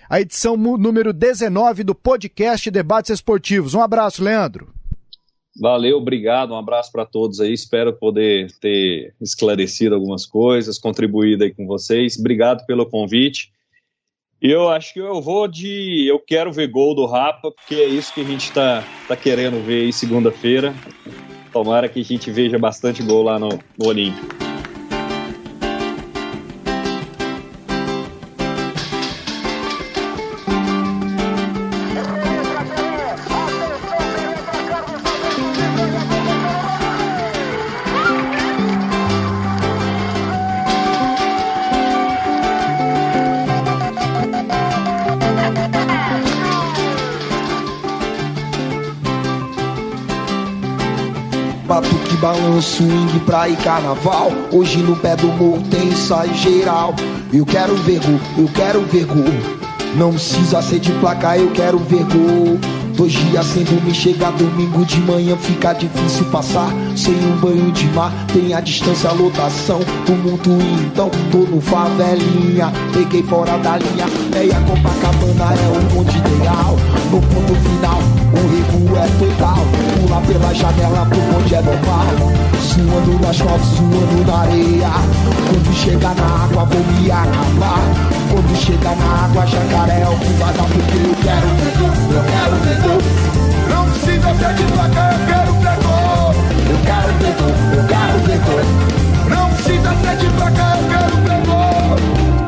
[0.09, 3.75] a edição número 19 do podcast Debates Esportivos.
[3.75, 4.73] Um abraço, Leandro.
[5.61, 7.53] Valeu, obrigado, um abraço para todos aí.
[7.53, 12.19] Espero poder ter esclarecido algumas coisas, contribuído aí com vocês.
[12.19, 13.53] Obrigado pelo convite.
[14.43, 16.07] E eu acho que eu vou de.
[16.07, 19.65] Eu quero ver gol do Rapa, porque é isso que a gente tá, tá querendo
[19.65, 20.75] ver aí segunda-feira.
[21.53, 23.49] Tomara que a gente veja bastante gol lá no,
[23.79, 24.54] no Olímpico.
[52.45, 54.31] Balanço, swing, praia e carnaval.
[54.53, 56.95] Hoje no pé do morro tem ensaio geral.
[57.33, 59.25] Eu quero ver gol, eu quero ver gol.
[59.97, 62.74] Não precisa ser de placa, eu quero ver gol.
[62.97, 66.73] Dois dias sem dormir, chega domingo de manhã, fica difícil passar.
[66.95, 69.81] Sem um banho de mar, tem a distância, a lotação.
[70.07, 70.51] Tumulto
[70.81, 72.73] então, tô no favelinha.
[72.93, 76.77] Peguei fora da linha, meia Copacabana é o monte ideal.
[77.11, 77.99] No ponto final,
[78.33, 79.67] o revo é total.
[80.01, 82.07] Pular pela janela pro monte é normal.
[82.63, 84.91] Suando nas costas, suando na areia.
[85.49, 88.14] Quando chegar na água, vou me acabar.
[88.35, 91.47] Quando chegar na água, jacaré é o que vai dar porque eu quero
[92.11, 92.79] eu quero ver.
[93.71, 95.53] Não precisa ser de placa, eu quero
[95.85, 96.35] gol.
[96.69, 98.65] Eu quero gol, eu quero gol.
[99.29, 101.95] Não precisa ser de placa, eu quero gol.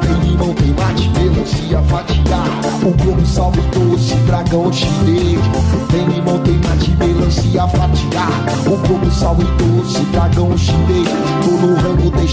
[0.01, 2.69] Tem limão, tem mate, melancia fatiada.
[2.83, 5.41] O globo salve doce, dragão chinês.
[5.93, 8.53] Tem limão, tem mate, melancia fatiada.
[8.69, 11.07] O globo salve doce, dragão chinês.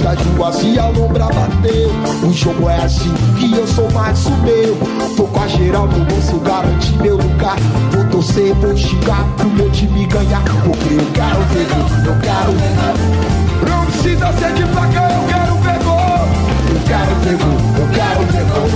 [0.04, 1.92] Rango desde as ruas e a lombra bateu.
[2.28, 4.78] O jogo é assim que eu sou mais o meu.
[5.16, 7.58] Tô com a geral no bolso, garanti meu lugar.
[7.92, 10.44] Vou torcer, vou xingar pro meu time ganhar.
[10.64, 11.68] Porque eu quero ver
[12.06, 13.70] eu quero ver.
[13.70, 16.28] Não precisa ser de placa, eu quero ver gol.
[16.70, 18.70] Eu quero ver gol, eu quero ver gol.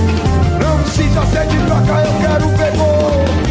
[0.61, 3.47] Não precisa ser de placa, eu quero ver gol.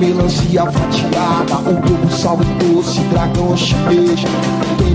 [0.00, 4.24] Melancia fatiada O globo sal e doce, dragão chinês.
[4.78, 4.94] Tem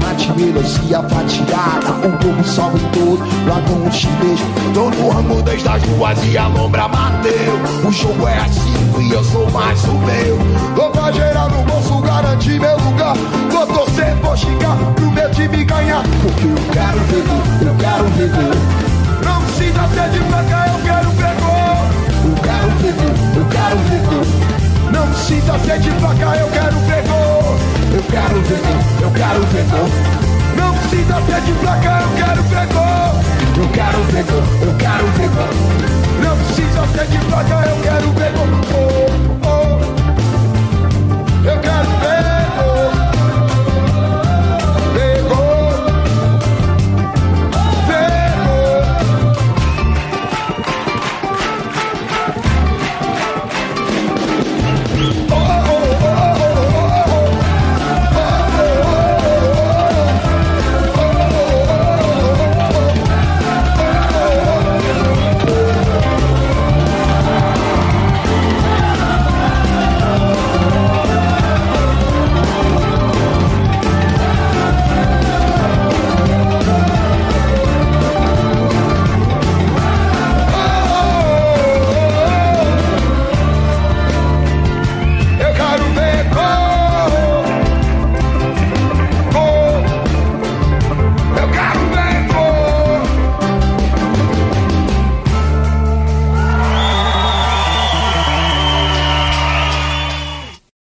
[0.00, 4.40] mate, melancia fatiada O globo sal e doce, dragão chinês.
[4.72, 7.86] Tô no ramo desde as ruas e a lombra bateu.
[7.86, 8.68] O jogo é assim
[9.00, 10.38] e eu sou mais o meu.
[10.74, 13.14] Tô pra geral no bolso, garantir meu lugar.
[13.50, 16.02] Vou torcer, vou xingar pro meu time ganhar.
[16.22, 18.30] Porque eu quero ver eu quero ver
[19.24, 23.27] Não precisa ser de placa, eu quero ver gol eu quero ver
[23.68, 23.80] quero
[24.92, 27.04] Não sinta sede de faca, eu quero ver
[27.94, 28.60] Eu quero ver
[29.02, 29.66] eu quero ver
[30.56, 32.68] Não sinta sede de faca, eu quero ver
[33.56, 34.24] Eu quero ver
[34.62, 35.30] eu quero ver
[36.22, 39.78] Não sinta sede de faca, eu quero ver Oh, oh.
[41.46, 41.97] Eu quero